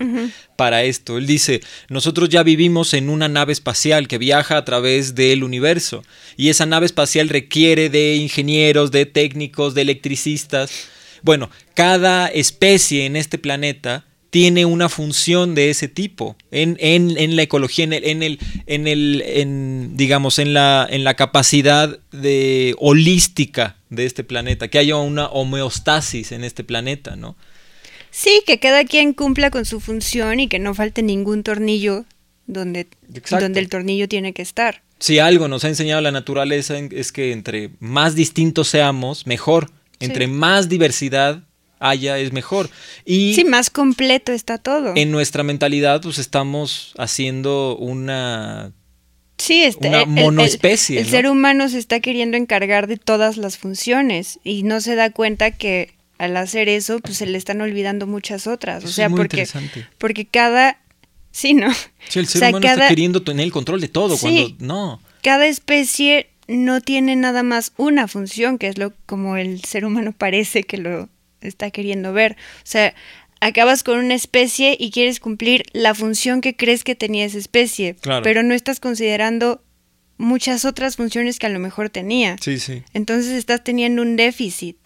[0.56, 1.18] para esto.
[1.18, 6.04] Él dice, nosotros ya vivimos en una nave espacial que viaja a través del universo
[6.38, 10.88] y esa nave espacial requiere de ingenieros, de técnicos, de electricistas.
[11.24, 17.44] Bueno, cada especie en este planeta tiene una función de ese tipo en, en, la
[17.44, 22.74] ecología, en el, en el, en el en, digamos, en la, en la capacidad de
[22.80, 27.36] holística de este planeta, que haya una homeostasis en este planeta, ¿no?
[28.10, 32.06] Sí, que cada quien cumpla con su función y que no falte ningún tornillo
[32.48, 32.88] donde,
[33.30, 34.82] donde el tornillo tiene que estar.
[35.00, 39.70] Si algo nos ha enseñado la naturaleza es que entre más distintos seamos, mejor.
[40.00, 41.44] Entre más diversidad,
[41.82, 42.70] haya es mejor.
[43.06, 44.94] Y sí, más completo está todo.
[44.96, 48.72] En nuestra mentalidad, pues estamos haciendo una
[49.42, 51.00] Sí, este, una monoespecie.
[51.00, 55.10] El, ser humano se está queriendo encargar de todas las funciones y no se da
[55.10, 58.84] cuenta que al hacer eso, pues se le están olvidando muchas otras.
[58.84, 59.48] o sea, porque,
[59.98, 60.78] porque cada.
[61.32, 61.74] Sí, ¿no?
[62.08, 65.02] Sí, el ser humano está queriendo tener el control de todo cuando no.
[65.24, 70.14] Cada especie no tiene nada más una función, que es lo como el ser humano
[70.16, 71.10] parece que lo
[71.42, 72.38] está queriendo ver.
[72.58, 72.94] O sea,
[73.40, 77.96] acabas con una especie y quieres cumplir la función que crees que tenía esa especie,
[78.24, 79.64] pero no estás considerando
[80.18, 82.38] muchas otras funciones que a lo mejor tenía.
[82.40, 82.84] Sí, sí.
[82.94, 84.78] Entonces estás teniendo un déficit.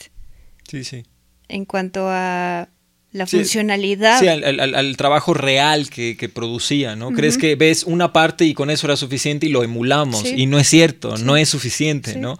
[0.68, 1.04] Sí, sí.
[1.48, 2.70] En cuanto a
[3.16, 4.20] la funcionalidad.
[4.20, 7.12] Sí, al, trabajo real que, producía, ¿no?
[7.12, 10.26] Crees que ves una parte y con eso era suficiente y lo emulamos.
[10.26, 12.40] Y no es cierto, no es suficiente, ¿no?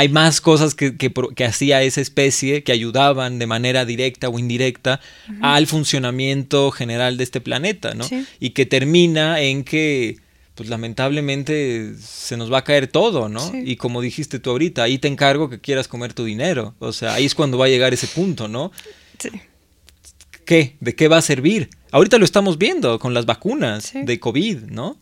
[0.00, 1.12] Hay más cosas que,
[1.46, 4.98] hacía esa especie que ayudaban de manera directa o indirecta
[5.42, 8.06] al funcionamiento general de este planeta, ¿no?
[8.38, 10.16] Y que termina en que,
[10.54, 13.52] pues lamentablemente se nos va a caer todo, ¿no?
[13.54, 16.74] Y como dijiste tú ahorita, ahí te encargo que quieras comer tu dinero.
[16.78, 18.72] O sea, ahí es cuando va a llegar ese punto, ¿no?
[19.18, 19.28] Sí.
[20.46, 20.78] ¿Qué?
[20.80, 21.68] ¿De qué va a servir?
[21.92, 24.98] Ahorita lo estamos viendo con las vacunas de COVID, ¿no?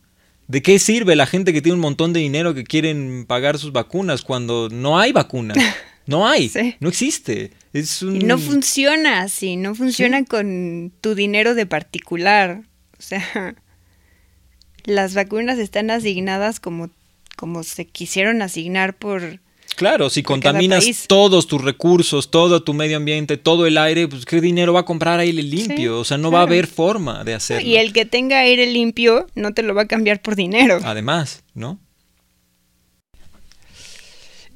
[0.48, 3.72] ¿De qué sirve la gente que tiene un montón de dinero que quieren pagar sus
[3.72, 5.58] vacunas cuando no hay vacunas?
[6.08, 7.52] No hay, no existe.
[7.74, 12.62] Es Y no funciona así, no funciona con tu dinero de particular.
[12.98, 13.54] O sea,
[14.84, 16.88] las vacunas están asignadas como,
[17.36, 19.40] como se quisieron asignar por
[19.78, 24.40] Claro, si contaminas todos tus recursos, todo tu medio ambiente, todo el aire, pues qué
[24.40, 27.64] dinero va a comprar aire limpio, o sea, no va a haber forma de hacerlo.
[27.64, 30.80] Y el que tenga aire limpio no te lo va a cambiar por dinero.
[30.82, 31.78] Además, ¿no?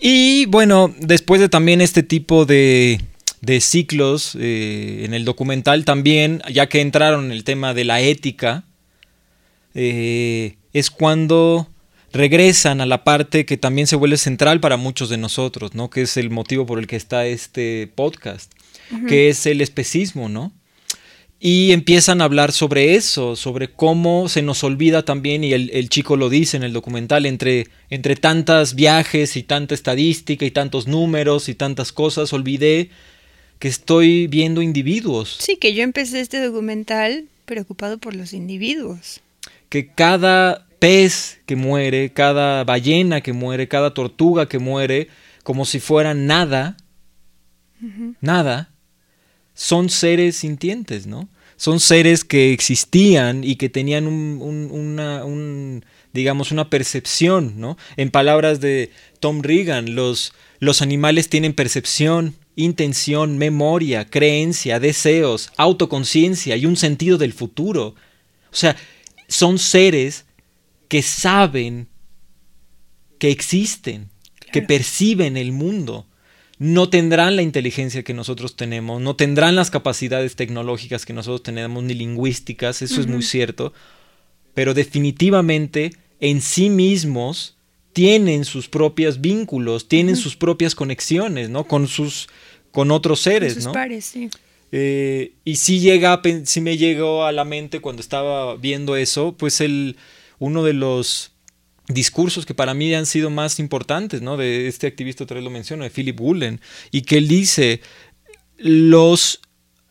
[0.00, 3.00] Y bueno, después de también este tipo de,
[3.60, 8.64] ciclos eh, en el documental también, ya que entraron en el tema de la ética,
[9.76, 11.68] eh, es cuando
[12.12, 15.90] regresan a la parte que también se vuelve central para muchos de nosotros, ¿no?
[15.90, 18.52] Que es el motivo por el que está este podcast,
[19.08, 20.52] que es el especismo, ¿no?
[21.44, 26.16] Y empiezan a hablar sobre eso, sobre cómo se nos olvida también, y el, chico
[26.16, 31.48] lo dice en el documental, entre, entre tantas viajes y tanta estadística y tantos números
[31.48, 32.90] y tantas cosas, olvidé
[33.58, 35.36] que estoy viendo individuos.
[35.40, 39.20] Sí, que yo empecé este documental preocupado por los individuos.
[39.68, 45.06] Que cada pez que muere, cada ballena que muere, cada tortuga que muere,
[45.44, 46.76] como si fuera nada,
[48.20, 48.72] nada,
[49.54, 51.28] son seres sintientes, ¿no?
[51.56, 54.40] Son seres que existían y que tenían un,
[54.72, 55.22] una,
[56.12, 57.78] digamos, una percepción, ¿no?
[57.96, 66.56] En palabras de Tom Regan, los, los animales tienen percepción, intención, memoria, creencia, deseos, autoconciencia
[66.56, 67.94] y un sentido del futuro.
[68.50, 68.74] O sea,
[69.28, 70.24] son seres
[70.92, 71.88] que saben
[73.18, 74.10] que existen,
[74.52, 76.06] que perciben el mundo.
[76.58, 81.82] No tendrán la inteligencia que nosotros tenemos, no tendrán las capacidades tecnológicas que nosotros tenemos,
[81.82, 83.72] ni lingüísticas, eso es muy cierto,
[84.52, 87.56] pero definitivamente en sí mismos
[87.94, 91.64] tienen sus propios vínculos, tienen sus propias conexiones, ¿no?
[91.64, 92.28] Con sus,
[92.70, 93.72] con otros seres, sus ¿no?
[93.72, 94.28] Pares, sí.
[94.72, 99.62] Eh, y sí llega, sí me llegó a la mente cuando estaba viendo eso, pues
[99.62, 99.96] el,
[100.42, 101.30] uno de los
[101.86, 104.36] discursos que para mí han sido más importantes, ¿no?
[104.36, 107.80] De este activista otra vez lo menciono, de Philip Woolen, y que él dice,
[108.58, 109.40] los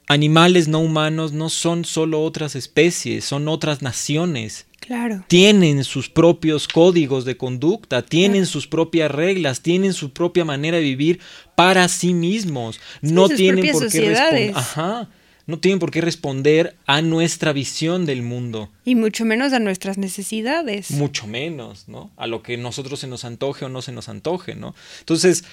[0.10, 4.66] animales no humanos no son solo otras especies, son otras naciones.
[4.82, 5.24] Claro.
[5.30, 10.84] Tienen sus propios códigos de conducta, tienen sus propias reglas, tienen su propia manera de
[10.84, 11.22] vivir
[11.56, 12.82] para sí mismos.
[13.02, 14.52] no tienen por qué responder.
[14.54, 15.10] Ajá.
[15.48, 18.70] No tienen por qué responder a nuestra visión del mundo.
[18.86, 20.92] Y mucho menos a nuestras necesidades.
[20.92, 22.12] Mucho menos, ¿no?
[22.18, 24.76] A lo que nosotros se nos antoje o no se nos antoje, ¿no?
[25.00, 25.44] Entonces,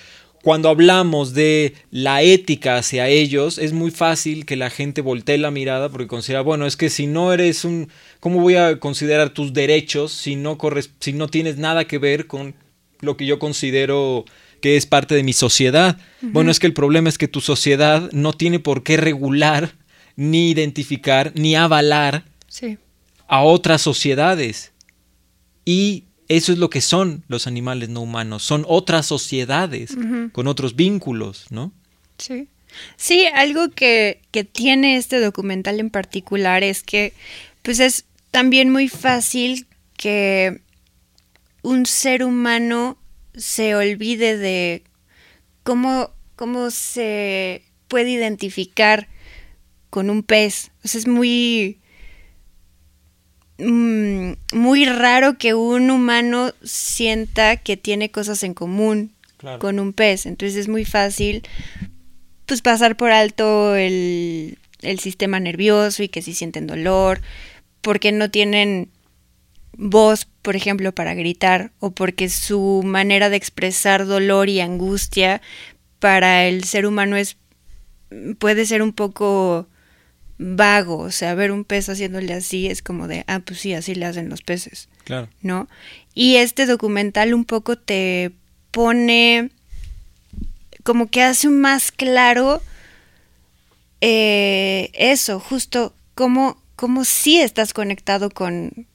[0.42, 5.50] cuando hablamos de la ética hacia ellos, es muy fácil que la gente voltee la
[5.50, 7.88] mirada porque considera, bueno, es que si no eres un,
[8.20, 10.56] ¿cómo voy a considerar tus derechos si no,
[11.00, 12.54] si no tienes nada que ver con
[13.00, 14.24] lo que yo considero
[14.60, 15.98] que es parte de mi sociedad?
[16.20, 19.74] Bueno, es que el problema es que tu sociedad no tiene por qué regular,
[20.16, 22.24] ni identificar, ni avalar
[23.28, 24.72] a otras sociedades.
[25.64, 29.96] Y eso es lo que son los animales no humanos, son otras sociedades
[30.32, 31.72] con otros vínculos, ¿no?
[32.18, 32.48] Sí.
[32.96, 37.14] Sí, algo que, que, tiene este documental en particular es que
[37.62, 40.60] pues es también muy fácil que
[41.62, 42.98] un ser humano
[43.38, 44.82] se olvide de
[45.62, 49.08] cómo, cómo se puede identificar
[49.88, 50.70] con un pez.
[50.84, 51.78] O sea, es muy
[53.58, 59.12] Mm, muy raro que un humano sienta que tiene cosas en común
[59.58, 60.26] con un pez.
[60.26, 61.42] Entonces es muy fácil
[62.46, 67.20] pues pasar por alto el, el sistema nervioso y que si sienten dolor,
[67.82, 68.90] porque no tienen
[69.78, 75.40] voz, por ejemplo, para gritar, o porque su manera de expresar dolor y angustia
[76.00, 77.38] para el ser humano es
[78.38, 79.68] puede ser un poco
[80.38, 83.94] vago, o sea, ver un pez haciéndole así es como de, ah, pues sí, así
[83.94, 84.88] le hacen los peces.
[85.04, 85.28] Claro.
[85.42, 85.68] ¿No?
[86.14, 88.32] Y este documental un poco te
[88.70, 89.50] pone,
[90.82, 92.62] como que hace más claro
[94.00, 98.86] eh, eso, justo como, como si estás conectado con,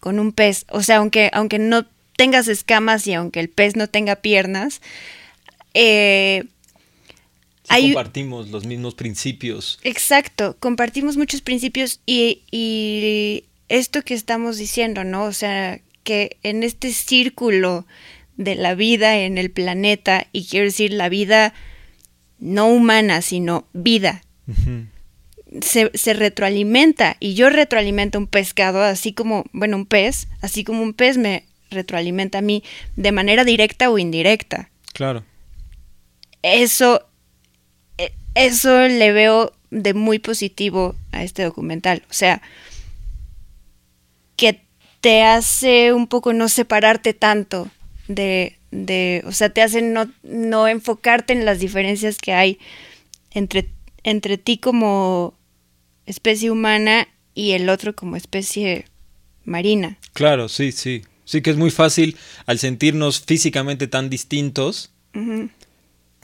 [0.00, 0.64] con un pez.
[0.70, 1.86] O sea, aunque, aunque no
[2.16, 4.80] tengas escamas y aunque el pez no tenga piernas,
[5.74, 6.44] eh,
[7.68, 9.78] compartimos los mismos principios.
[9.82, 15.24] Exacto, compartimos muchos principios y, y esto que estamos diciendo, ¿no?
[15.24, 17.86] O sea, que en este círculo
[18.36, 21.52] de la vida en el planeta, y quiero decir la vida
[22.38, 24.22] no humana, sino vida,
[25.60, 27.16] se, se, retroalimenta.
[27.20, 31.44] Y yo retroalimento un pescado, así como, bueno, un pez, así como un pez me
[31.70, 32.62] retroalimenta a mí
[32.96, 34.70] de manera directa o indirecta.
[34.94, 35.24] Claro.
[36.42, 37.08] Eso
[38.38, 42.04] eso le veo de muy positivo a este documental.
[42.08, 42.40] O sea,
[44.36, 44.62] que
[45.00, 47.68] te hace un poco no separarte tanto
[48.06, 52.58] de, de o sea, te hace no, no enfocarte en las diferencias que hay
[53.32, 53.68] entre,
[54.04, 55.34] entre ti como
[56.08, 58.86] especie humana y el otro como especie
[59.44, 59.98] marina.
[60.12, 61.02] Claro, sí, sí.
[61.24, 64.92] Sí que es muy fácil al sentirnos físicamente tan distintos,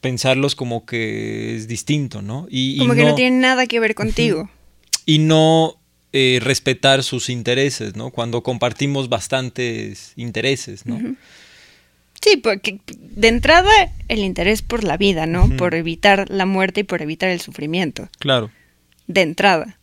[0.01, 2.47] pensarlos como que es distinto, ¿no?
[2.49, 4.51] Y, como que no, tiene nada que ver contigo.
[5.05, 5.76] Y no
[6.14, 8.11] eh, respetar sus intereses, ¿no?
[8.11, 10.99] Cuando compartimos bastantes intereses, ¿no?
[12.22, 13.70] Sí, porque de entrada
[14.09, 15.55] el interés por la vida, ¿no?
[15.59, 18.09] Por evitar la muerte y por evitar el sufrimiento.
[18.18, 18.51] Claro.
[19.07, 19.78] De entrada.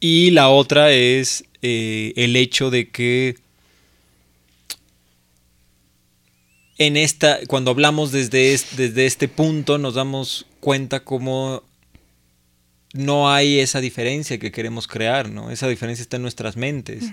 [0.00, 3.36] Y la otra es eh, el hecho de que
[6.78, 11.64] en esta, cuando hablamos desde este, desde este punto, nos damos cuenta cómo
[12.92, 15.50] no hay esa diferencia que queremos crear, ¿no?
[15.50, 17.04] Esa diferencia está en nuestras mentes.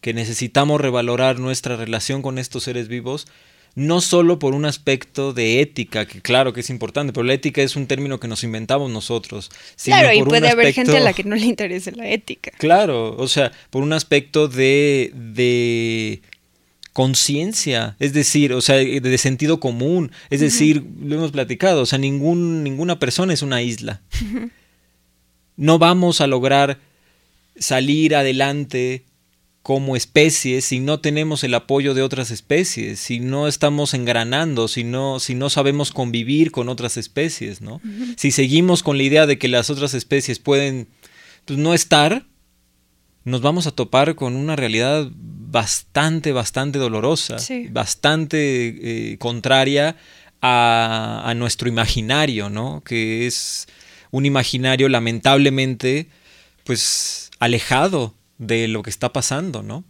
[0.00, 3.26] que necesitamos revalorar nuestra relación con estos seres vivos,
[3.74, 7.62] no solo por un aspecto de ética, que claro que es importante, pero la ética
[7.62, 9.50] es un término que nos inventamos nosotros.
[9.82, 12.50] claro, y puede haber gente a la que no le interese la ética.
[12.58, 16.20] Claro, o sea, por un aspecto de, de
[16.92, 21.98] conciencia, es decir, o sea, de sentido común, es decir, lo hemos platicado, o sea,
[21.98, 24.00] ningún, ninguna persona es una isla.
[25.56, 26.78] No vamos a lograr
[27.58, 29.04] salir adelante
[29.62, 34.84] como especie si no tenemos el apoyo de otras especies, si no estamos engranando, si
[34.84, 37.80] no, si no sabemos convivir con otras especies, ¿no?
[38.16, 40.88] Si seguimos con la idea de que las otras especies pueden
[41.44, 42.26] pues, no estar,
[43.24, 47.36] nos vamos a topar con una realidad bastante, bastante dolorosa,
[47.70, 49.96] bastante eh, contraria
[50.40, 52.82] a, a, nuestro imaginario, ¿no?
[52.82, 53.68] Que es
[54.10, 56.08] un imaginario lamentablemente,
[56.64, 59.84] pues, alejado de lo que está pasando, ¿no?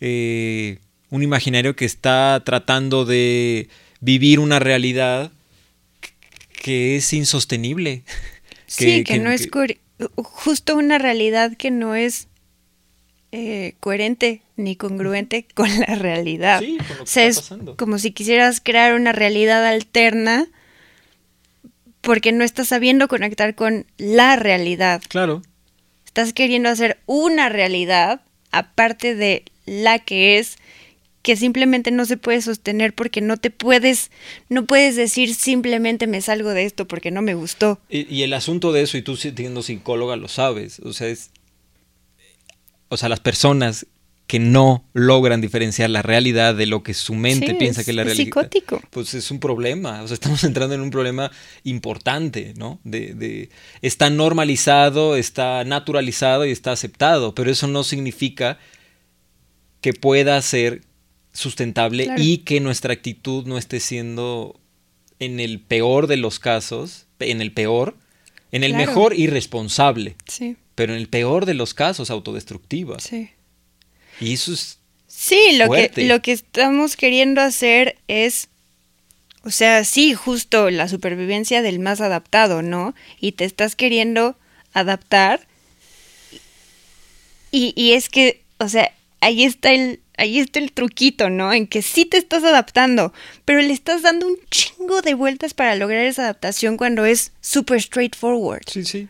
[0.00, 0.78] Eh,
[1.10, 3.68] un imaginario que está tratando de
[4.00, 5.30] vivir una realidad
[6.62, 8.02] que es insostenible.
[8.66, 9.48] sí, que, no es
[10.16, 12.28] justo una realidad que no es
[13.30, 16.60] eh, coherente ni congruente con la realidad.
[16.60, 17.76] Sí, con lo que está pasando.
[17.76, 20.48] como si quisieras crear una realidad alterna
[22.00, 25.02] porque no estás sabiendo conectar con la realidad.
[25.08, 25.42] Claro.
[26.12, 30.58] Estás queriendo hacer una realidad aparte de la que es
[31.22, 34.10] que simplemente no se puede sostener porque no te puedes,
[34.50, 37.80] no puedes decir simplemente me salgo de esto porque no me gustó.
[37.88, 41.30] Y, el asunto de eso, y tú siendo psicóloga lo sabes, o sea, es,
[42.90, 43.86] o sea, las personas
[44.26, 48.04] que no logran diferenciar la realidad de lo que su mente piensa que es la
[48.04, 48.24] realidad.
[48.24, 48.80] psicótico.
[48.90, 51.30] Pues es un problema, o sea, estamos entrando en un problema
[51.64, 52.80] importante, ¿no?
[52.84, 53.50] De, de,
[53.82, 58.58] está normalizado, está naturalizado y está aceptado, pero eso no significa
[59.80, 60.82] que pueda ser
[61.32, 64.60] sustentable y que nuestra actitud no esté siendo
[65.18, 67.96] en el peor de los casos, en el peor,
[68.50, 70.56] en el mejor irresponsable, sí.
[70.74, 72.98] pero en el peor de los casos autodestructiva.
[73.00, 73.30] Sí.
[74.22, 74.78] Y eso es...
[75.06, 78.48] Sí, lo que, lo que estamos queriendo hacer es,
[79.44, 82.94] o sea, sí, justo la supervivencia del más adaptado, ¿no?
[83.20, 84.36] Y te estás queriendo
[84.72, 85.46] adaptar.
[87.50, 91.52] Y, y es que, o sea, ahí está el, ahí está el truquito, ¿no?
[91.52, 93.12] En que sí te estás adaptando,
[93.44, 97.80] pero le estás dando un chingo de vueltas para lograr esa adaptación cuando es súper
[97.80, 98.64] straightforward.
[98.68, 99.08] Sí, sí.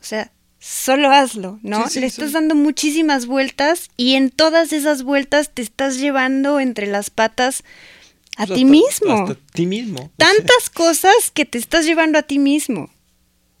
[0.00, 0.30] O sea,
[0.64, 1.84] solo hazlo, ¿no?
[1.94, 7.10] Le estás dando muchísimas vueltas y en todas esas vueltas te estás llevando entre las
[7.10, 7.64] patas
[8.38, 9.28] a ti mismo.
[9.28, 10.10] a ti mismo.
[10.16, 12.90] Tantas cosas que te estás llevando a ti mismo.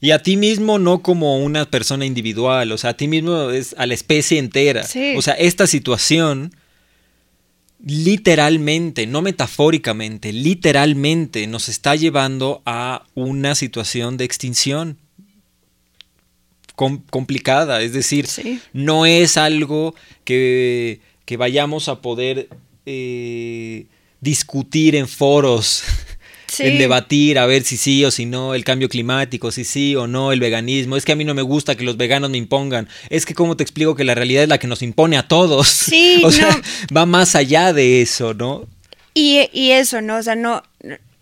[0.00, 3.74] Y a ti mismo no como una persona individual, o sea, a ti mismo es
[3.76, 4.86] a la especie entera.
[5.16, 6.56] O sea, esta situación
[7.84, 15.03] literalmente, no metafóricamente, literalmente nos está llevando a una situación de extinción
[16.74, 18.26] complicada, es decir,
[18.72, 19.94] no es algo
[20.24, 22.48] que, que vayamos a poder
[22.84, 23.86] eh,
[24.20, 25.84] discutir en foros,
[26.58, 30.08] en debatir a ver si sí o si no el cambio climático, si sí o
[30.08, 30.96] no el veganismo.
[30.96, 32.88] Es que a mí no me gusta que los veganos me impongan.
[33.08, 35.68] Es que cómo te explico que la realidad es la que nos impone a todos.
[35.68, 36.60] Sí, o sea,
[36.94, 38.66] va más allá de eso, ¿no?
[39.14, 40.16] Y, y eso, ¿no?
[40.16, 40.64] O sea, no,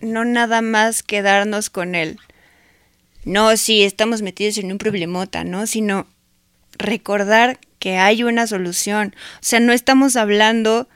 [0.00, 2.18] no nada más quedarnos con él
[3.24, 5.66] no, sí, estamos metidos en un problemota, ¿no?
[5.66, 6.06] Sino
[6.78, 9.14] recordar que hay una solución.
[9.36, 10.88] O sea, no estamos hablando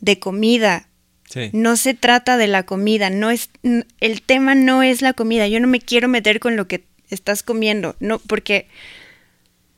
[0.00, 0.86] de comida.
[1.52, 3.50] No se trata de la comida, no es
[4.00, 5.46] el tema no es la comida.
[5.46, 8.66] Yo no me quiero meter con lo que estás comiendo, no porque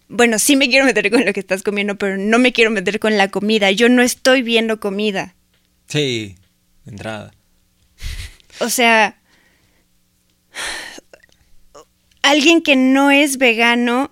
[0.08, 2.98] bueno, sí me quiero meter con lo que estás comiendo, pero no me quiero meter
[2.98, 3.70] con la comida.
[3.70, 5.34] Yo no estoy viendo comida.
[5.88, 6.36] Sí,
[6.86, 7.32] entrada.
[8.60, 9.18] O sea,
[12.22, 14.10] alguien que no es vegano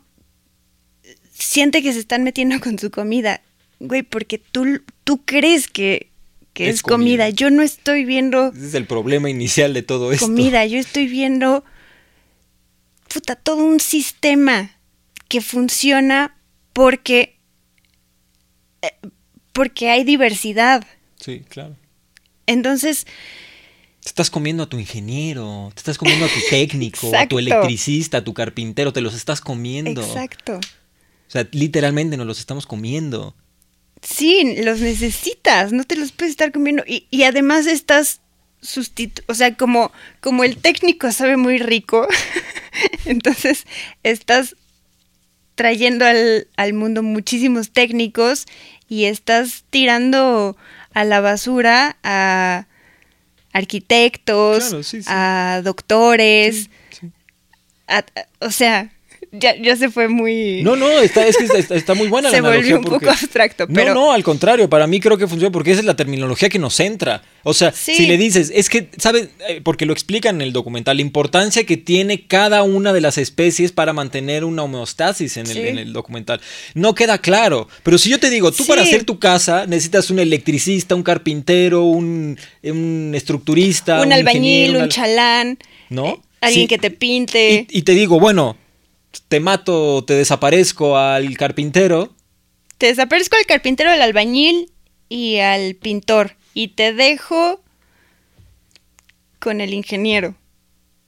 [1.32, 3.40] siente que se están metiendo con su comida.
[3.78, 6.10] Güey, porque tú, tú crees que,
[6.54, 7.30] es, comida.
[7.30, 8.48] Yo no estoy viendo...
[8.48, 10.26] Ese es el problema inicial de todo esto.
[10.26, 11.64] Comida, yo estoy viendo...
[13.12, 14.76] Puta, todo un sistema
[15.28, 16.36] que funciona
[16.72, 17.38] porque...
[18.82, 18.92] Eh,
[19.52, 20.84] porque hay diversidad.
[21.16, 21.76] Sí, claro.
[22.46, 23.06] Entonces,
[24.02, 28.18] te estás comiendo a tu ingeniero, te estás comiendo a tu técnico, a tu electricista,
[28.18, 30.02] a tu carpintero, te los estás comiendo.
[30.02, 30.56] Exacto.
[30.56, 33.34] O sea, literalmente nos los estamos comiendo.
[34.02, 36.82] Sí, los necesitas, no te los puedes estar comiendo.
[36.86, 38.20] Y, y además estás
[38.62, 42.06] sustitu o sea, como, como el técnico sabe muy rico,
[43.04, 43.66] entonces
[44.02, 44.56] estás
[45.54, 48.46] trayendo al, al mundo muchísimos técnicos
[48.88, 50.56] y estás tirando
[50.94, 52.66] a la basura a
[53.52, 55.08] arquitectos, Claro, sí, sí.
[55.10, 57.10] a doctores, Sí.
[57.86, 58.04] a- a-
[58.46, 58.92] o sea,
[59.32, 60.62] ya, ya se fue muy...
[60.62, 63.12] No, no, está, es que está, está muy buena la se volvió un porque- poco
[63.12, 63.94] abstracto, pero...
[63.94, 66.58] No, no, al contrario, para mí creo que funciona porque esa es la terminología que
[66.58, 67.22] nos centra.
[67.42, 67.94] O sea, Sí.
[67.94, 69.28] si le dices, es que, ¿sabes?
[69.48, 73.16] Eh, Porque lo explican en el documental, la importancia que tiene cada una de las
[73.18, 75.60] especies para mantener una homeostasis en el, Sí.
[75.60, 76.40] en el documental.
[76.74, 78.68] No queda claro, pero si yo te digo, tú Sí.
[78.68, 84.82] para hacer tu casa necesitas un electricista, un carpintero, un, un estructurista, un albañil, un
[84.82, 85.58] al- chalán,
[85.88, 86.06] ¿No?
[86.06, 87.66] eh, alguien que te pinte.
[87.70, 88.56] Y, y te digo, bueno,
[89.28, 92.14] te mato, te desaparezco al carpintero.
[92.78, 94.70] Te desaparezco al carpintero, al albañil
[95.08, 96.36] y al pintor.
[96.54, 97.62] Y te dejo
[99.38, 100.34] con el ingeniero.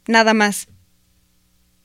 [0.07, 0.69] Nada más.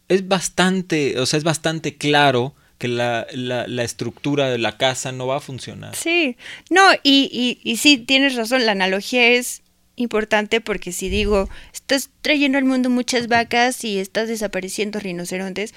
[0.09, 5.11] es bastante, o sea, es bastante claro que la, la- la estructura de la casa
[5.11, 5.95] no va a funcionar.
[5.95, 6.37] Sí.
[6.69, 8.65] No, y, y, y sí, tienes razón.
[8.65, 9.63] La analogía es
[9.97, 15.73] importante porque si digo, estás trayendo al mundo muchas vacas y estás desapareciendo rinocerontes,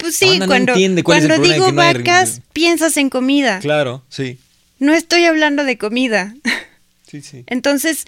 [0.00, 3.60] pues sí, no cuando, entiende cuál es el cuando digo no vacas, piensas en comida.
[3.60, 4.38] Claro, sí,
[4.78, 6.34] No estoy hablando de comida.
[7.06, 7.44] sí, sí.
[7.46, 8.06] Entonces,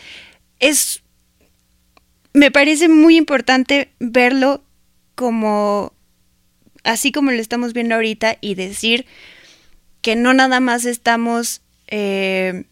[0.59, 1.03] es.
[2.33, 4.63] Me parece muy importante verlo
[5.15, 5.93] como.
[6.85, 9.07] Así como lo estamos viendo ahorita y decir
[10.01, 12.65] que no nada más estamos eh,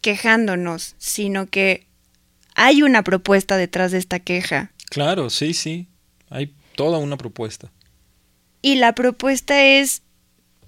[0.00, 1.86] quejándonos, sino que
[2.54, 4.72] hay una propuesta detrás de esta queja.
[4.90, 5.88] Claro, sí, sí.
[6.30, 7.70] Hay toda una propuesta.
[8.64, 10.00] Y la propuesta es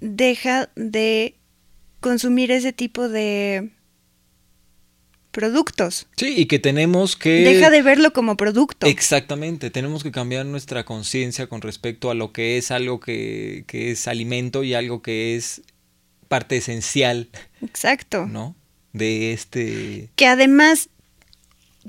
[0.01, 1.35] deja de
[2.01, 3.71] consumir ese tipo de
[5.31, 6.07] productos.
[6.15, 7.31] Sí, y que tenemos que...
[7.31, 8.87] Deja de verlo como producto.
[8.87, 13.93] Exactamente, tenemos que cambiar nuestra conciencia con respecto a lo que es algo que, que
[13.93, 15.63] es alimento y algo que es
[16.29, 17.31] parte esencial,
[17.63, 18.27] Exacto.
[18.27, 18.55] ¿no?
[18.93, 20.11] De este...
[20.17, 20.91] Que además,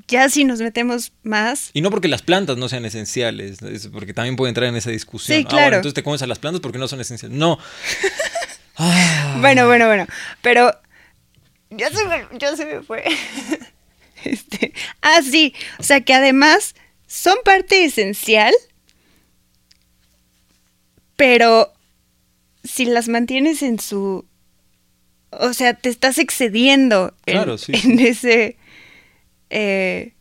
[0.07, 4.13] ya si nos metemos más, Y no porque las plantas no sean esenciales, es porque
[4.13, 5.37] también puede entrar en esa discusión.
[5.39, 5.75] Sí, Ah, bueno, claro.
[5.77, 7.37] entonces te comes a las plantas porque no son esenciales.
[7.37, 7.57] No.
[8.79, 9.37] Ah.
[9.41, 10.05] bueno, bueno, bueno,
[10.43, 10.71] pero
[11.71, 13.03] ya se me, ya se me fue.
[14.23, 14.71] este,
[15.01, 16.75] ah, sí, o sea que además
[17.07, 18.53] son parte esencial,
[21.15, 21.73] pero
[22.63, 24.25] si las mantienes en su,
[25.31, 28.57] o sea, te estás excediendo en, Claro, sí, en ese,
[29.49, 30.13] eh,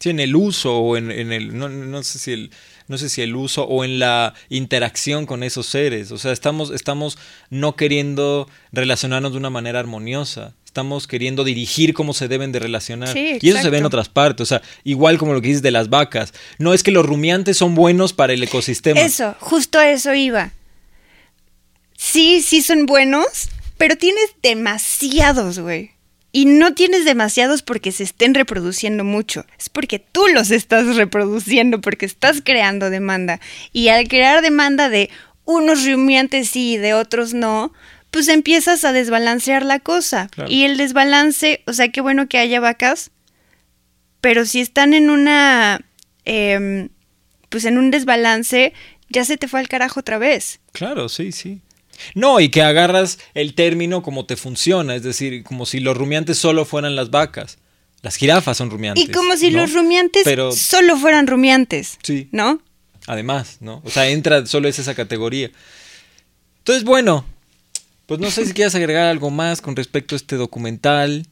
[0.00, 1.58] Sí, en el uso o en, en el.
[1.58, 2.50] No, no sé si el.
[2.86, 6.10] No sé si el uso o en la interacción con esos seres.
[6.10, 7.18] O sea, estamos, estamos
[7.50, 10.54] no queriendo relacionarnos de una manera armoniosa.
[10.64, 13.12] Estamos queriendo dirigir cómo se deben de relacionar.
[13.12, 14.42] Sí, y eso se ve en otras partes.
[14.42, 16.32] O sea, igual como lo que dices de las vacas.
[16.58, 19.00] No es que los rumiantes son buenos para el ecosistema.
[19.00, 20.52] Eso, justo a eso iba.
[21.96, 25.97] Sí, sí son buenos, pero tienes demasiados, güey.
[26.38, 29.44] Y no tienes demasiados porque se estén reproduciendo mucho.
[29.58, 33.40] Es porque tú los estás reproduciendo, porque estás creando demanda.
[33.72, 35.10] Y al crear demanda de
[35.44, 37.72] unos rumiantes sí y de otros no,
[38.12, 40.28] pues empiezas a desbalancear la cosa.
[40.28, 40.48] Claro.
[40.48, 43.10] Y el desbalance, o sea, qué bueno que haya vacas,
[44.20, 45.84] pero si están en una,
[46.24, 46.90] em,
[47.48, 48.72] pues en un desbalance,
[49.08, 50.60] ya se te fue al carajo otra vez.
[50.70, 51.62] Claro, sí, sí.
[52.14, 56.38] No, y que agarras el término como te funciona, es decir, como si los rumiantes
[56.38, 57.58] solo fueran las vacas.
[58.02, 59.04] Las jirafas son rumiantes.
[59.04, 59.62] Y como si ¿no?
[59.62, 62.60] los rumiantes Pero solo fueran rumiantes, sí, ¿no?
[63.08, 63.82] además, ¿no?
[63.84, 65.50] O sea, entra solo es esa categoría.
[66.58, 67.24] Entonces, bueno,
[68.06, 71.26] pues no sé si quieres agregar algo más con respecto a este documental.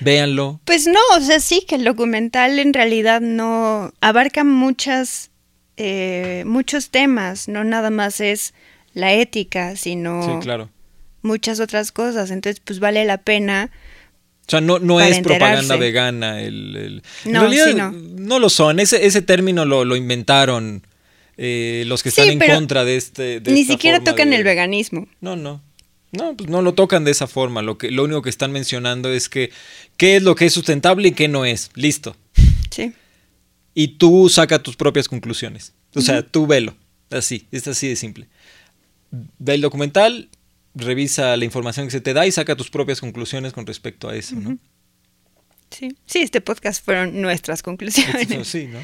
[0.00, 0.60] Véanlo.
[0.66, 5.30] Pues no, o sea, sí que el documental en realidad no abarca muchas,
[5.78, 8.52] eh, muchos temas, no nada más es
[8.94, 10.70] la ética, sino Sí, claro.
[11.22, 12.30] muchas otras cosas.
[12.30, 13.70] Entonces, pues vale la pena.
[14.46, 16.40] O sea, no, no es propaganda vegana.
[16.42, 17.92] El, el- en No, realidad sí, no.
[17.92, 18.80] no lo son.
[18.80, 20.84] Ese, ese término lo, lo inventaron
[21.36, 23.40] eh, los que Sí, están en contra de este.
[23.40, 25.06] de Ni esta siquiera forma tocan de- el veganismo.
[25.20, 25.62] No, no.
[26.12, 27.62] No, pues no lo tocan de esa forma.
[27.62, 29.52] Lo, que, lo único que están mencionando es que
[29.96, 31.70] qué es lo que es sustentable y qué no es.
[31.76, 32.16] Listo.
[32.70, 32.92] Sí.
[33.74, 35.72] Y tú saca tus propias conclusiones.
[35.94, 36.74] O sea, tú velo.
[37.10, 38.26] Así, es así de simple.
[39.10, 40.28] Ve el documental,
[40.74, 44.16] revisa la información que se te da y saca tus propias conclusiones con respecto a
[44.16, 44.58] eso, ¿no?
[45.70, 45.96] Sí.
[46.04, 48.30] Sí, este podcast fueron nuestras conclusiones.
[48.30, 48.78] Eso sí, ¿no?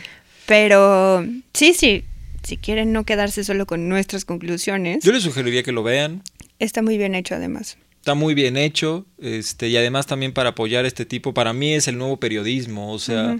[0.46, 2.04] Pero sí, sí,
[2.44, 6.22] si quieren no quedarse solo con nuestras conclusiones, Yo les sugeriría que lo vean.
[6.58, 7.76] está muy bien hecho además.
[7.98, 9.04] Está muy bien hecho.
[9.20, 12.92] Este, y además también para apoyar este tipo, para mí es el nuevo periodismo.
[12.92, 13.36] O sea.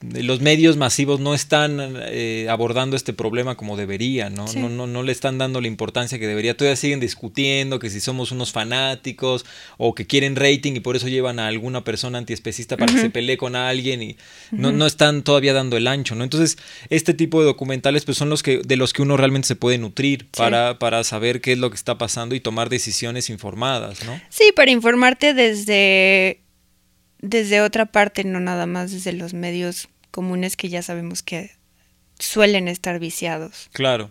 [0.00, 4.46] Los medios masivos no están eh, abordando este problema como deberían, ¿no?
[4.54, 4.68] ¿no?
[4.68, 6.56] No, no, le están dando la importancia que debería.
[6.56, 9.44] Todavía siguen discutiendo que si somos unos fanáticos
[9.76, 13.10] o que quieren rating y por eso llevan a alguna persona antiespecista para que se
[13.10, 14.16] pelee con alguien y
[14.52, 16.22] no, no están todavía dando el ancho, ¿no?
[16.22, 16.58] Entonces,
[16.90, 19.78] este tipo de documentales pues son los que de los que uno realmente se puede
[19.78, 24.20] nutrir para, para saber qué es lo que está pasando y tomar decisiones informadas, ¿no?
[24.28, 26.40] Sí, para informarte desde
[27.20, 31.50] desde otra parte, no nada más desde los medios comunes que ya sabemos que
[32.18, 33.68] suelen estar viciados.
[33.72, 34.10] Claro.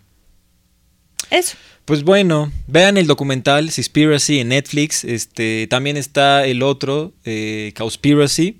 [1.30, 1.58] Eso.
[1.86, 5.04] Pues bueno, vean el documental Conspiracy en Netflix.
[5.04, 8.58] Este, también está el otro, eh, Cowspiracy.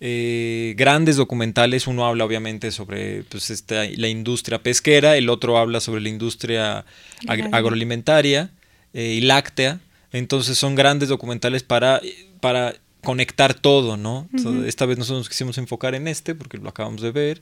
[0.00, 1.86] Eh, grandes documentales.
[1.86, 6.84] Uno habla obviamente sobre pues, esta, la industria pesquera, el otro habla sobre la industria
[7.28, 8.50] agroalimentaria
[8.92, 9.80] eh, y láctea.
[10.10, 12.00] Entonces son grandes documentales para,
[12.40, 12.74] para
[13.08, 14.28] conectar todo, ¿no?
[14.66, 17.40] Esta vez nosotros nos quisimos enfocar en este porque lo acabamos de ver.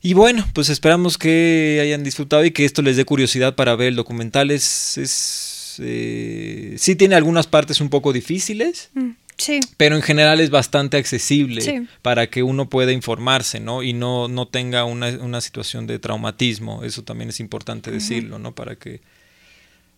[0.00, 3.88] Y bueno, pues esperamos que hayan disfrutado y que esto les dé curiosidad para ver
[3.88, 4.50] el documental.
[4.50, 9.60] Es, es eh, sí tiene algunas partes un poco difíciles, mm, sí.
[9.76, 13.82] pero en general es bastante accesible para que uno pueda informarse, ¿no?
[13.82, 16.82] Y no, no tenga una, una situación de traumatismo.
[16.82, 18.54] Eso también es importante decirlo, ¿no?
[18.54, 19.02] Para que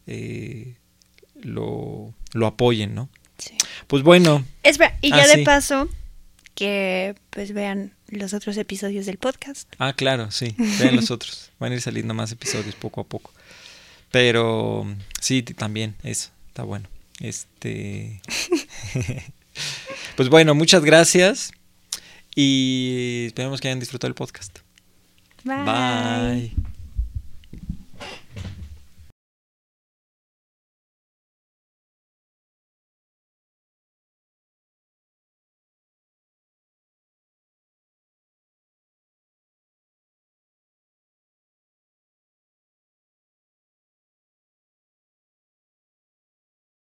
[0.09, 0.75] eh,
[1.43, 3.09] lo, lo apoyen, ¿no?
[3.87, 4.45] Pues bueno.
[4.63, 5.89] Espera, y ya ah, de paso,
[6.55, 9.69] que pues vean los otros episodios del podcast.
[9.79, 11.51] Ah, claro, sí, vean los otros.
[11.59, 13.33] Van a ir saliendo más episodios poco a poco.
[14.11, 14.87] Pero
[15.21, 16.89] sí, también, eso, está bueno.
[17.21, 18.21] Este.
[20.17, 21.53] pues bueno, muchas gracias.
[22.35, 24.59] Y esperemos que hayan disfrutado el podcast.
[25.45, 25.65] Bye.
[25.65, 26.72] Bye.